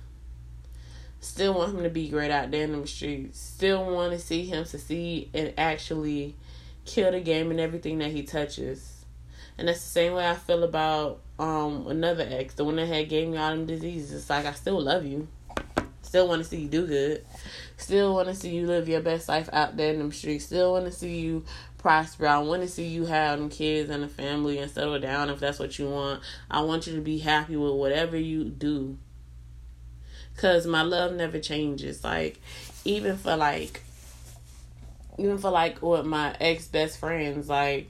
Still 1.20 1.56
want 1.56 1.76
him 1.76 1.84
to 1.84 1.90
be 1.90 2.10
great 2.10 2.30
out 2.30 2.52
there 2.52 2.66
in 2.66 2.80
the 2.80 2.86
streets. 2.86 3.40
Still 3.40 3.86
want 3.92 4.12
to 4.12 4.20
see 4.20 4.46
him 4.46 4.66
succeed 4.66 5.32
and 5.34 5.54
actually 5.58 6.36
kill 6.86 7.12
the 7.12 7.20
game 7.20 7.50
and 7.50 7.60
everything 7.60 7.98
that 8.00 8.12
he 8.12 8.22
touches. 8.22 9.01
And 9.58 9.68
that's 9.68 9.82
the 9.82 9.90
same 9.90 10.14
way 10.14 10.28
I 10.28 10.36
feel 10.36 10.64
about 10.64 11.20
um 11.40 11.88
another 11.88 12.28
ex, 12.30 12.54
the 12.54 12.64
one 12.64 12.76
that 12.78 12.88
had 12.88 13.10
gave 13.10 13.28
me 13.28 13.38
all 13.38 13.52
them 13.52 13.66
diseases. 13.66 14.14
It's 14.14 14.30
like 14.30 14.46
I 14.46 14.54
still 14.54 14.82
love 14.82 15.06
you. 15.06 15.28
Still 16.02 16.28
want 16.28 16.44
to 16.44 16.50
see 16.50 16.62
you 16.62 16.68
do 16.68 16.88
good. 16.88 17.26
Still 17.78 18.14
want 18.14 18.28
to 18.28 18.36
see 18.36 18.54
you 18.54 18.68
live 18.68 18.90
your 18.90 19.02
best 19.02 19.30
life 19.30 19.50
out 19.54 19.78
there 19.78 19.94
in 19.94 20.00
them 20.00 20.12
streets. 20.12 20.46
Still 20.46 20.74
want 20.74 20.86
to 20.86 20.92
see 20.92 21.20
you 21.20 21.46
prosper. 21.78 22.28
I 22.28 22.40
want 22.40 22.62
to 22.62 22.68
see 22.68 22.88
you 22.88 23.06
have 23.06 23.40
them 23.40 23.50
kids 23.50 23.90
and 23.90 24.04
a 24.04 24.08
family 24.08 24.60
and 24.60 24.70
settle 24.70 25.00
down 25.00 25.30
if 25.30 25.40
that's 25.40 25.58
what 25.58 25.80
you 25.80 25.90
want. 25.90 26.22
I 26.50 26.62
want 26.62 26.86
you 26.86 26.96
to 26.96 27.02
be 27.02 27.20
happy 27.20 27.56
with 27.56 27.74
whatever 27.74 28.18
you 28.18 28.46
do. 28.46 28.98
Cause 30.38 30.66
my 30.66 30.82
love 30.82 31.14
never 31.14 31.40
changes. 31.40 32.04
Like 32.04 32.40
even 32.84 33.18
for 33.18 33.36
like 33.36 33.82
even 35.18 35.38
for 35.38 35.52
like 35.52 35.82
with 35.82 36.06
my 36.06 36.36
ex 36.40 36.68
best 36.68 37.00
friends, 37.00 37.50
like 37.50 37.90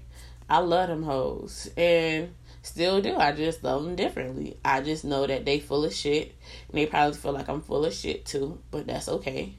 I 0.51 0.59
love 0.59 0.89
them 0.89 1.03
hoes. 1.03 1.69
And 1.75 2.35
Still 2.63 3.01
do. 3.01 3.15
I 3.17 3.31
just 3.31 3.63
love 3.63 3.83
them 3.83 3.95
differently. 3.95 4.57
I 4.63 4.81
just 4.81 5.03
know 5.03 5.25
that 5.25 5.45
they 5.45 5.59
full 5.59 5.83
of 5.83 5.93
shit. 5.93 6.35
And 6.69 6.77
they 6.77 6.85
probably 6.85 7.17
feel 7.17 7.31
like 7.31 7.49
I'm 7.49 7.61
full 7.61 7.85
of 7.85 7.93
shit 7.93 8.25
too. 8.25 8.59
But 8.69 8.85
that's 8.85 9.09
okay. 9.09 9.55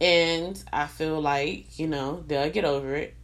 And 0.00 0.62
I 0.72 0.86
feel 0.86 1.20
like, 1.20 1.78
you 1.78 1.86
know, 1.86 2.24
they'll 2.26 2.50
get 2.50 2.64
over 2.64 2.96
it. 2.96 3.14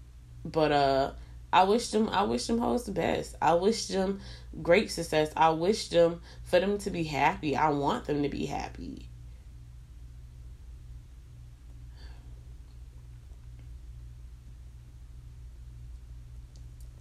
But 0.44 0.72
uh 0.72 1.12
I 1.52 1.64
wish 1.64 1.88
them 1.90 2.08
I 2.10 2.22
wish 2.22 2.46
them 2.46 2.58
hoes 2.58 2.84
the 2.84 2.92
best. 2.92 3.34
I 3.42 3.54
wish 3.54 3.88
them 3.88 4.20
great 4.62 4.90
success. 4.90 5.32
I 5.36 5.50
wish 5.50 5.88
them 5.88 6.20
for 6.44 6.60
them 6.60 6.78
to 6.78 6.90
be 6.90 7.02
happy. 7.02 7.56
I 7.56 7.70
want 7.70 8.04
them 8.04 8.22
to 8.22 8.28
be 8.28 8.46
happy. 8.46 9.08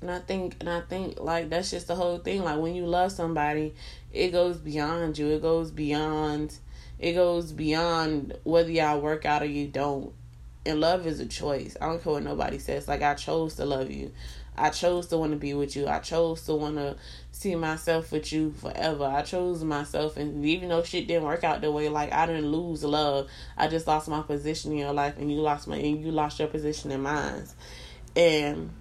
And 0.02 0.10
I 0.10 0.20
think 0.20 0.56
and 0.60 0.70
I 0.70 0.82
think 0.82 1.20
like 1.20 1.50
that's 1.50 1.72
just 1.72 1.88
the 1.88 1.96
whole 1.96 2.18
thing. 2.18 2.44
Like 2.44 2.60
when 2.60 2.76
you 2.76 2.86
love 2.86 3.12
somebody, 3.12 3.74
it 4.12 4.32
goes 4.32 4.58
beyond 4.58 5.18
you. 5.18 5.28
It 5.28 5.42
goes 5.42 5.72
beyond 5.72 6.58
it 7.00 7.14
goes 7.14 7.52
beyond 7.52 8.38
whether 8.44 8.70
y'all 8.70 9.02
work 9.02 9.26
out 9.26 9.42
or 9.42 9.46
you 9.46 9.68
don't. 9.68 10.14
And 10.66 10.80
love 10.80 11.08
is 11.08 11.20
a 11.20 11.26
choice. 11.26 11.76
I 11.82 11.88
don't 11.88 12.04
care 12.04 12.14
what 12.14 12.24
nobody 12.24 12.60
says. 12.60 12.88
Like 12.88 13.02
I 13.02 13.16
chose 13.16 13.56
to 13.56 13.66
love 13.66 13.90
you. 13.90 14.12
I 14.56 14.70
chose 14.70 15.08
to 15.08 15.18
want 15.18 15.32
to 15.32 15.38
be 15.38 15.54
with 15.54 15.76
you. 15.76 15.88
I 15.88 16.00
chose 16.00 16.44
to 16.46 16.54
want 16.54 16.76
to 16.76 16.98
see 17.32 17.56
myself 17.56 18.12
with 18.12 18.32
you 18.32 18.52
forever. 18.52 19.06
I 19.06 19.22
chose 19.24 19.64
myself, 19.64 20.18
and 20.18 20.46
even 20.46 20.70
though 20.70 20.84
shit 20.84 21.08
didn't 21.08 21.24
work 21.24 21.44
out 21.44 21.62
the 21.62 21.72
way, 21.72 21.90
like 21.90 22.12
I 22.12 22.26
didn't 22.26 22.52
lose 22.52 22.84
love. 22.84 23.30
I 23.58 23.68
just 23.68 23.88
lost 23.88 24.08
my 24.08 24.22
position 24.22 24.74
in 24.74 24.80
your 24.80 24.94
life, 24.94 25.18
and 25.18 25.32
you 25.32 25.40
lost 25.40 25.68
my, 25.68 25.78
and 25.78 26.04
you 26.04 26.12
lost 26.12 26.38
your 26.38 26.50
position 26.50 26.92
in 26.92 27.02
mine. 27.02 27.46
And 28.16 28.72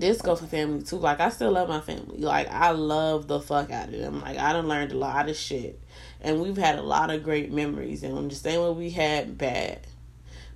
this 0.00 0.20
goes 0.20 0.40
for 0.40 0.46
family 0.46 0.82
too. 0.82 0.96
Like 0.96 1.20
I 1.20 1.28
still 1.30 1.52
love 1.52 1.68
my 1.68 1.80
family. 1.80 2.18
Like 2.18 2.48
I 2.48 2.70
love 2.70 3.28
the 3.28 3.40
fuck 3.40 3.70
out 3.70 3.88
of 3.88 3.98
them. 3.98 4.20
Like 4.20 4.38
I 4.38 4.52
done 4.52 4.68
learned 4.68 4.92
a 4.92 4.98
lot 4.98 5.28
of 5.28 5.36
shit. 5.36 5.80
And 6.20 6.40
we've 6.40 6.56
had 6.56 6.78
a 6.78 6.82
lot 6.82 7.10
of 7.10 7.22
great 7.22 7.52
memories 7.52 8.02
and 8.02 8.16
I'm 8.16 8.28
just 8.28 8.42
saying 8.42 8.60
what 8.60 8.76
we 8.76 8.90
had 8.90 9.36
bad. 9.38 9.86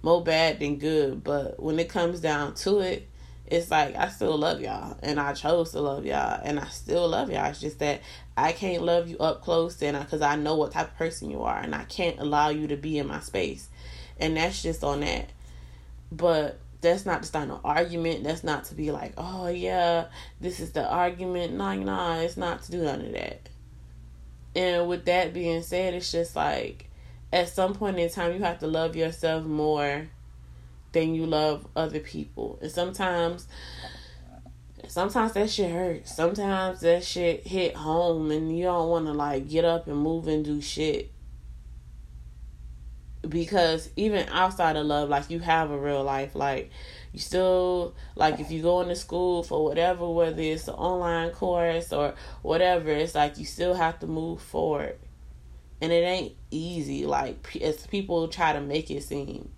More 0.03 0.23
bad 0.23 0.61
than 0.61 0.77
good. 0.77 1.25
But 1.25 1.61
when 1.61 1.79
it 1.79 1.89
comes 1.89 2.21
down 2.21 2.55
to 2.57 2.79
it, 2.79 3.09
it's 3.47 3.71
like 3.71 3.95
I 3.95 4.09
still 4.09 4.37
love 4.37 4.61
y'all 4.61 4.97
and 5.03 5.21
I 5.21 5.33
chose 5.33 5.73
to 5.73 5.81
love 5.81 6.05
y'all 6.05 6.41
and 6.43 6.59
I 6.59 6.67
still 6.67 7.09
love 7.09 7.31
y'all. 7.31 7.47
It's 7.47 7.61
just 7.61 7.79
that 7.79 8.03
I 8.37 8.53
can't 8.53 8.83
love 8.83 9.09
you 9.09 9.19
up 9.19 9.43
close 9.43 9.81
and 9.83 9.99
because 9.99 10.21
I, 10.21 10.33
I 10.33 10.37
know 10.37 10.57
what 10.57 10.73
type 10.73 10.89
of 10.89 10.97
person 10.97 11.31
you 11.31 11.43
are 11.43 11.59
and 11.59 11.75
I 11.75 11.85
can't 11.85 12.19
allow 12.19 12.49
you 12.49 12.69
to 12.69 12.77
be 12.77 12.99
in 12.99 13.07
my 13.07 13.21
space. 13.21 13.69
And 14.19 14.37
that's 14.37 14.63
just 14.63 14.83
on 14.83 15.01
that. 15.01 15.31
But 16.11 16.59
that's 16.81 17.07
not 17.07 17.23
to 17.23 17.29
start 17.29 17.49
an 17.49 17.59
argument. 17.65 18.25
That's 18.25 18.45
not 18.45 18.65
to 18.67 18.75
be 18.75 18.91
like, 18.91 19.15
oh 19.17 19.49
yeah, 19.49 20.07
this 20.41 20.61
is 20.61 20.73
the 20.73 20.87
argument. 20.87 21.55
Nah, 21.55 21.75
nah, 21.75 22.17
it's 22.19 22.37
not 22.37 22.63
to 22.65 22.71
do 22.71 22.83
none 22.83 23.01
of 23.01 23.13
that. 23.13 23.49
And 24.55 24.89
with 24.89 25.05
that 25.07 25.35
being 25.35 25.63
said, 25.63 25.95
it's 25.95 26.11
just 26.11 26.37
like 26.37 26.89
at 27.33 27.49
some 27.49 27.75
point 27.75 27.99
in 27.99 28.09
time 28.09 28.33
you 28.35 28.43
have 28.43 28.61
to 28.61 28.67
love 28.67 28.97
yourself 28.97 29.45
more 29.45 30.09
than 30.93 31.15
you 31.15 31.27
love 31.27 31.67
other 31.77 32.01
people. 32.01 32.59
And 32.63 32.71
sometimes 32.71 33.49
sometimes 34.89 35.33
that 35.33 35.51
shit 35.51 35.71
hurts. 35.71 36.15
Sometimes 36.15 36.81
that 36.81 37.05
shit 37.05 37.47
hit 37.47 37.75
home 37.77 38.31
and 38.31 38.57
you 38.57 38.65
don't 38.65 38.89
want 38.89 39.07
to 39.07 39.13
like 39.13 39.49
get 39.49 39.65
up 39.65 39.87
and 39.89 39.99
move 39.99 40.29
and 40.29 40.45
do 40.45 40.61
shit 40.61 41.11
because 43.29 43.91
even 43.97 44.29
outside 44.29 44.77
of 44.77 44.87
love 44.87 45.09
like 45.09 45.31
you 45.31 45.41
have 45.41 45.71
a 45.71 45.79
real 45.79 46.03
life 46.03 46.35
like 46.35 46.71
you 47.13 47.19
still 47.19 47.95
like 48.15 48.41
if 48.41 48.51
you 48.51 48.63
go 48.63 48.81
into 48.81 48.97
school 48.97 49.43
for 49.43 49.65
whatever 49.65 50.09
whether 50.09 50.43
it's 50.43 50.69
an 50.69 50.75
online 50.75 51.31
course 51.31 51.93
or 51.93 52.15
whatever 52.43 52.91
it's 52.91 53.15
like 53.15 53.39
you 53.39 53.45
still 53.45 53.75
have 53.75 53.99
to 53.99 54.07
move 54.07 54.41
forward 54.41 54.99
and 55.81 55.93
it 55.93 56.05
ain't 56.05 56.35
easy 56.51 57.07
like 57.07 57.57
as 57.57 57.87
people 57.87 58.29
try 58.29 58.53
to 58.53 58.61
make 58.61 58.91
it 58.91 59.03
seem 59.03 59.51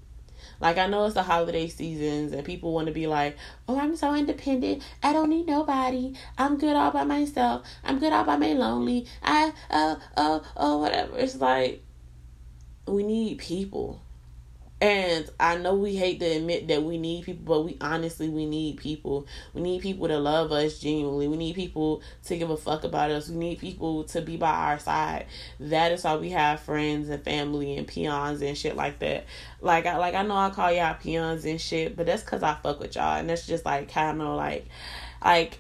like 0.60 0.76
I 0.78 0.86
know 0.86 1.04
it's 1.04 1.14
the 1.14 1.22
holiday 1.22 1.68
seasons 1.68 2.32
and 2.32 2.44
people 2.44 2.72
want 2.72 2.88
to 2.88 2.92
be 2.92 3.06
like, 3.06 3.36
"Oh, 3.68 3.78
I'm 3.78 3.96
so 3.96 4.14
independent. 4.14 4.82
I 5.02 5.12
don't 5.12 5.30
need 5.30 5.46
nobody. 5.46 6.14
I'm 6.36 6.58
good 6.58 6.74
all 6.74 6.90
by 6.90 7.04
myself. 7.04 7.64
I'm 7.84 7.98
good 7.98 8.12
all 8.12 8.24
by 8.24 8.36
my 8.36 8.54
lonely. 8.54 9.06
I 9.22 9.52
uh 9.70 9.96
uh 10.16 10.40
uh 10.56 10.76
whatever." 10.76 11.16
It's 11.18 11.36
like 11.36 11.82
we 12.90 13.02
need 13.02 13.38
people. 13.38 14.00
And 14.80 15.28
I 15.40 15.56
know 15.56 15.74
we 15.74 15.96
hate 15.96 16.20
to 16.20 16.26
admit 16.26 16.68
that 16.68 16.84
we 16.84 16.98
need 16.98 17.24
people, 17.24 17.44
but 17.44 17.62
we 17.62 17.76
honestly 17.80 18.28
we 18.28 18.46
need 18.46 18.76
people. 18.76 19.26
We 19.52 19.60
need 19.60 19.82
people 19.82 20.06
to 20.06 20.18
love 20.18 20.52
us 20.52 20.78
genuinely. 20.78 21.26
We 21.26 21.36
need 21.36 21.56
people 21.56 22.00
to 22.26 22.36
give 22.36 22.50
a 22.50 22.56
fuck 22.56 22.84
about 22.84 23.10
us. 23.10 23.28
We 23.28 23.36
need 23.36 23.58
people 23.58 24.04
to 24.04 24.20
be 24.22 24.36
by 24.36 24.52
our 24.52 24.78
side. 24.78 25.26
That 25.58 25.90
is 25.90 26.04
why 26.04 26.14
we 26.16 26.30
have 26.30 26.60
friends 26.60 27.08
and 27.08 27.24
family 27.24 27.76
and 27.76 27.88
peons 27.88 28.40
and 28.40 28.56
shit 28.56 28.76
like 28.76 29.00
that. 29.00 29.24
Like 29.60 29.86
I 29.86 29.96
like 29.96 30.14
I 30.14 30.22
know 30.22 30.36
I 30.36 30.50
call 30.50 30.70
y'all 30.70 30.94
peons 30.94 31.44
and 31.44 31.60
shit, 31.60 31.96
but 31.96 32.06
that's 32.06 32.22
cause 32.22 32.44
I 32.44 32.54
fuck 32.54 32.78
with 32.78 32.94
y'all 32.94 33.18
and 33.18 33.28
that's 33.28 33.48
just 33.48 33.64
like 33.64 33.88
kinda 33.88 34.28
like 34.28 34.66
like 35.24 35.58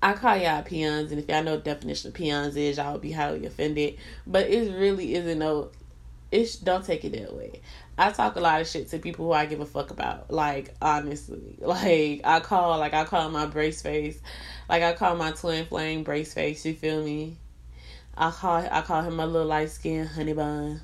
I 0.00 0.12
call 0.12 0.36
y'all 0.36 0.62
peons, 0.62 1.10
and 1.10 1.20
if 1.20 1.28
y'all 1.28 1.42
know 1.42 1.54
what 1.54 1.64
definition 1.64 2.08
of 2.08 2.14
peons 2.14 2.56
is, 2.56 2.76
y'all 2.76 2.92
would 2.92 3.02
be 3.02 3.10
highly 3.10 3.44
offended. 3.46 3.98
But 4.26 4.48
it 4.48 4.72
really 4.72 5.14
isn't 5.16 5.38
no. 5.38 5.70
It's 6.30 6.56
don't 6.56 6.84
take 6.84 7.04
it 7.04 7.12
that 7.12 7.34
way. 7.34 7.62
I 7.96 8.12
talk 8.12 8.36
a 8.36 8.40
lot 8.40 8.60
of 8.60 8.68
shit 8.68 8.88
to 8.90 8.98
people 8.98 9.24
who 9.26 9.32
I 9.32 9.46
give 9.46 9.58
a 9.58 9.66
fuck 9.66 9.90
about. 9.90 10.30
Like 10.30 10.74
honestly, 10.80 11.56
like 11.60 12.20
I 12.22 12.38
call 12.40 12.78
like 12.78 12.94
I 12.94 13.04
call 13.04 13.28
my 13.30 13.46
brace 13.46 13.82
face, 13.82 14.20
like 14.68 14.82
I 14.82 14.92
call 14.92 15.16
my 15.16 15.32
twin 15.32 15.66
flame 15.66 16.04
brace 16.04 16.32
face. 16.32 16.64
You 16.64 16.74
feel 16.74 17.02
me? 17.02 17.36
I 18.16 18.30
call 18.30 18.56
I 18.70 18.82
call 18.82 19.02
him 19.02 19.16
my 19.16 19.24
little 19.24 19.48
light 19.48 19.70
skin 19.70 20.06
honey 20.06 20.32
bun. 20.32 20.80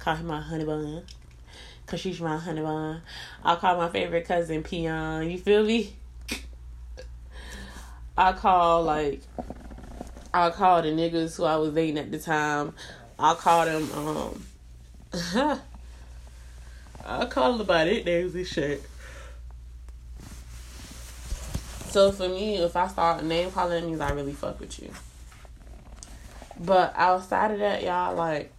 Call 0.00 0.16
him 0.16 0.26
my 0.26 0.40
honey 0.40 0.64
bun, 0.64 1.04
cause 1.86 2.00
she's 2.00 2.20
my 2.20 2.36
honey 2.36 2.62
bun. 2.62 3.02
I 3.44 3.54
call 3.54 3.76
my 3.76 3.90
favorite 3.90 4.26
cousin 4.26 4.64
peon. 4.64 5.30
You 5.30 5.38
feel 5.38 5.64
me? 5.64 5.94
I 8.16 8.32
call 8.32 8.84
like 8.84 9.22
I 10.32 10.50
call 10.50 10.82
the 10.82 10.88
niggas 10.88 11.36
who 11.36 11.44
I 11.44 11.56
was 11.56 11.74
dating 11.74 11.98
at 11.98 12.10
the 12.10 12.18
time. 12.18 12.74
I 13.18 13.34
call 13.34 13.64
them 13.66 13.90
um 13.92 14.46
I 17.04 17.26
call 17.26 17.58
them 17.58 17.66
by 17.66 17.84
their 17.84 18.04
names 18.04 18.34
and 18.34 18.46
shit. 18.46 18.82
So 21.90 22.10
for 22.10 22.28
me, 22.28 22.56
if 22.56 22.74
I 22.76 22.88
start 22.88 23.22
name 23.24 23.50
calling, 23.52 23.80
that 23.80 23.86
means 23.86 24.00
I 24.00 24.10
really 24.10 24.32
fuck 24.32 24.58
with 24.58 24.80
you. 24.82 24.90
But 26.58 26.92
outside 26.96 27.52
of 27.52 27.58
that, 27.60 27.84
y'all, 27.84 28.16
like, 28.16 28.52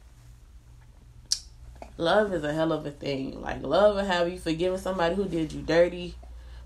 love 1.98 2.34
is 2.34 2.46
a 2.46 2.54
hell 2.54 2.72
of 2.72 2.86
a 2.86 2.92
thing. 2.92 3.42
Like, 3.42 3.62
love 3.62 3.96
will 3.96 4.06
have 4.06 4.30
you 4.30 4.38
forgiving 4.38 4.78
somebody 4.78 5.16
who 5.16 5.26
did 5.26 5.52
you 5.52 5.62
dirty, 5.62 6.16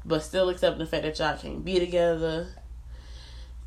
but 0.06 0.22
still 0.22 0.50
accepting 0.50 0.80
the 0.80 0.86
fact 0.86 1.04
that 1.04 1.18
y'all 1.18 1.38
can't 1.38 1.66
be 1.66 1.80
together 1.80 2.50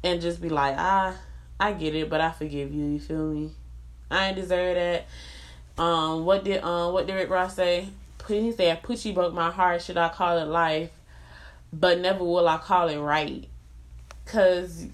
and 0.04 0.20
just 0.20 0.40
be 0.40 0.48
like, 0.48 0.74
ah, 0.78 1.14
I 1.58 1.72
get 1.72 1.94
it, 1.94 2.10
but 2.10 2.20
I 2.20 2.30
forgive 2.32 2.74
you. 2.74 2.84
You 2.84 3.00
feel 3.00 3.32
me? 3.32 3.50
I 4.10 4.28
ain't 4.28 4.36
deserve 4.36 4.74
that. 4.76 5.06
Um, 5.78 6.24
what 6.24 6.44
did 6.44 6.62
um 6.62 6.92
what 6.92 7.06
did 7.06 7.14
Rick 7.14 7.30
Ross 7.30 7.56
say? 7.56 7.88
He 8.28 8.52
said, 8.52 8.82
"Poochie 8.82 9.14
broke 9.14 9.34
my 9.34 9.50
heart. 9.50 9.82
Should 9.82 9.96
I 9.96 10.08
call 10.08 10.38
it 10.38 10.46
life? 10.46 10.90
But 11.72 11.98
never 11.98 12.22
will 12.22 12.48
I 12.48 12.58
call 12.58 12.88
it 12.88 12.98
right, 12.98 13.48
cause 14.26 14.86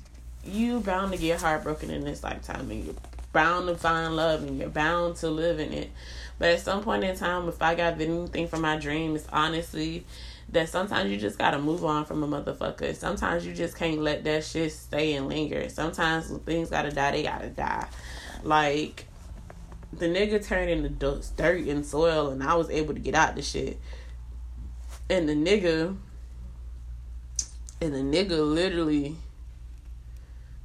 you 0.45 0.81
bound 0.81 1.13
to 1.13 1.19
get 1.19 1.41
heartbroken 1.41 1.91
in 1.91 2.05
this 2.05 2.23
lifetime, 2.23 2.71
and 2.71 2.85
you're 2.85 2.95
bound 3.33 3.67
to 3.69 3.75
find 3.75 4.17
love, 4.17 4.45
and 4.45 4.59
you're 4.59 4.69
bound 4.69 5.17
to 5.17 5.29
live 5.29 5.59
in 5.61 5.73
it. 5.73 5.91
But 6.39 6.51
at 6.51 6.61
some 6.61 6.83
point 6.83 7.05
in 7.05 7.17
time, 7.17 7.49
if 7.49 7.61
I 7.61 7.75
got 7.75 8.01
anything 8.01 8.49
from 8.49 8.63
my 8.63 8.77
dream, 8.77 9.17
it's 9.17 9.27
honestly 9.33 10.05
that 10.51 10.69
sometimes 10.69 11.11
you 11.11 11.19
just 11.19 11.39
gotta 11.39 11.59
move 11.59 11.85
on 11.85 12.05
from 12.05 12.23
a 12.23 12.27
motherfucker. 12.27 12.95
Sometimes 12.95 13.47
you 13.47 13.53
just 13.53 13.77
can't 13.77 14.01
let 14.01 14.25
that 14.25 14.45
shit 14.45 14.73
stay 14.73 15.15
and 15.15 15.29
linger. 15.29 15.69
Sometimes 15.69 16.31
things 16.47 16.71
gotta 16.71 16.91
die, 16.91 17.11
they 17.11 17.23
gotta 17.23 17.51
die. 17.51 17.87
Like 18.43 19.07
the 19.93 20.07
nigga 20.07 20.45
turned 20.45 20.71
into 20.71 20.89
dirt 21.37 21.67
and 21.67 21.85
soil, 21.85 22.31
and 22.31 22.43
I 22.43 22.55
was 22.55 22.71
able 22.71 22.95
to 22.95 23.01
get 23.01 23.15
out 23.15 23.37
the 23.37 23.43
shit. 23.43 23.79
And 25.11 25.29
the 25.29 25.35
nigga, 25.35 25.97
and 27.81 27.95
the 27.95 27.99
nigga 27.99 28.39
literally, 28.41 29.17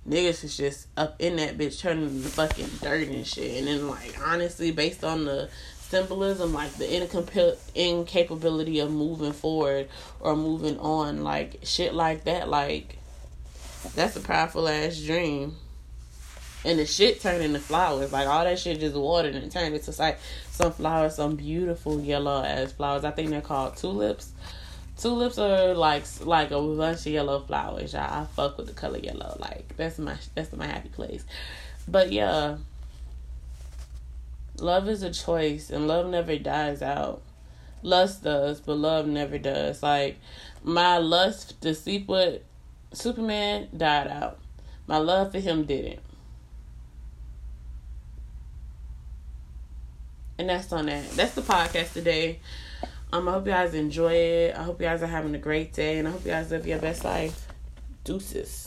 niggas 0.07 0.43
is 0.43 0.57
just 0.57 0.87
up 0.97 1.15
in 1.19 1.37
that 1.37 1.57
bitch 1.57 1.79
turning 1.79 2.05
into 2.05 2.29
fucking 2.29 2.69
dirt 2.81 3.07
and 3.07 3.25
shit. 3.25 3.57
And 3.59 3.67
then 3.67 3.89
like 3.89 4.17
honestly, 4.25 4.71
based 4.71 5.03
on 5.03 5.25
the 5.25 5.49
symbolism, 5.93 6.53
like 6.53 6.73
the 6.73 6.85
incompa- 6.85 7.57
incapability 7.75 8.79
of 8.79 8.91
moving 8.91 9.31
forward 9.31 9.87
or 10.19 10.35
moving 10.35 10.79
on, 10.79 11.23
like 11.23 11.59
shit 11.61 11.93
like 11.93 12.23
that, 12.23 12.49
like 12.49 12.97
that's 13.93 14.15
a 14.15 14.19
powerful 14.19 14.67
ass 14.67 14.99
dream. 14.99 15.55
And 16.65 16.79
the 16.79 16.87
shit 16.87 17.21
turned 17.21 17.43
into 17.43 17.59
flowers, 17.59 18.11
like 18.11 18.27
all 18.27 18.43
that 18.43 18.57
shit 18.57 18.79
just 18.79 18.95
watered 18.95 19.35
and 19.35 19.51
turned 19.51 19.75
into 19.75 19.93
like 19.99 20.17
some 20.49 20.71
flowers, 20.71 21.17
some 21.17 21.35
beautiful 21.35 22.01
yellow 22.01 22.43
ass 22.43 22.71
flowers. 22.71 23.03
I 23.03 23.11
think 23.11 23.29
they're 23.29 23.41
called 23.41 23.77
tulips. 23.77 24.31
Tulips 24.97 25.37
are 25.37 25.75
like 25.75 26.05
like 26.21 26.49
a 26.49 26.59
bunch 26.59 27.01
of 27.01 27.07
yellow 27.07 27.39
flowers. 27.41 27.93
y'all. 27.93 28.23
I 28.23 28.25
fuck 28.35 28.57
with 28.57 28.65
the 28.65 28.73
color 28.73 28.97
yellow. 28.97 29.37
Like 29.39 29.77
that's 29.77 29.99
my 29.99 30.15
that's 30.33 30.53
my 30.53 30.65
happy 30.65 30.89
place. 30.89 31.23
But 31.87 32.11
yeah, 32.11 32.57
Love 34.59 34.87
is 34.87 35.03
a 35.03 35.11
choice 35.11 35.69
and 35.69 35.87
love 35.87 36.07
never 36.07 36.37
dies 36.37 36.81
out. 36.81 37.21
Lust 37.81 38.23
does, 38.23 38.61
but 38.61 38.77
love 38.77 39.07
never 39.07 39.37
does. 39.37 39.83
Like 39.83 40.17
my 40.63 40.97
lust 40.97 41.59
to 41.61 41.75
sleep 41.75 42.07
with 42.07 42.41
Superman 42.93 43.69
died 43.75 44.07
out. 44.07 44.39
My 44.87 44.97
love 44.97 45.31
for 45.31 45.39
him 45.39 45.65
didn't. 45.65 45.99
And 50.37 50.49
that's 50.49 50.71
on 50.71 50.87
that. 50.87 51.09
That's 51.11 51.35
the 51.35 51.41
podcast 51.41 51.93
today. 51.93 52.39
Um, 53.11 53.29
I 53.29 53.33
hope 53.33 53.45
you 53.45 53.51
guys 53.51 53.73
enjoy 53.73 54.13
it. 54.13 54.55
I 54.55 54.63
hope 54.63 54.79
you 54.81 54.87
guys 54.87 55.03
are 55.03 55.07
having 55.07 55.35
a 55.35 55.39
great 55.39 55.71
day, 55.71 55.99
and 55.99 56.07
I 56.07 56.11
hope 56.11 56.25
you 56.25 56.31
guys 56.31 56.49
live 56.49 56.65
your 56.65 56.79
best 56.79 57.03
life. 57.03 57.47
Deuces. 58.03 58.62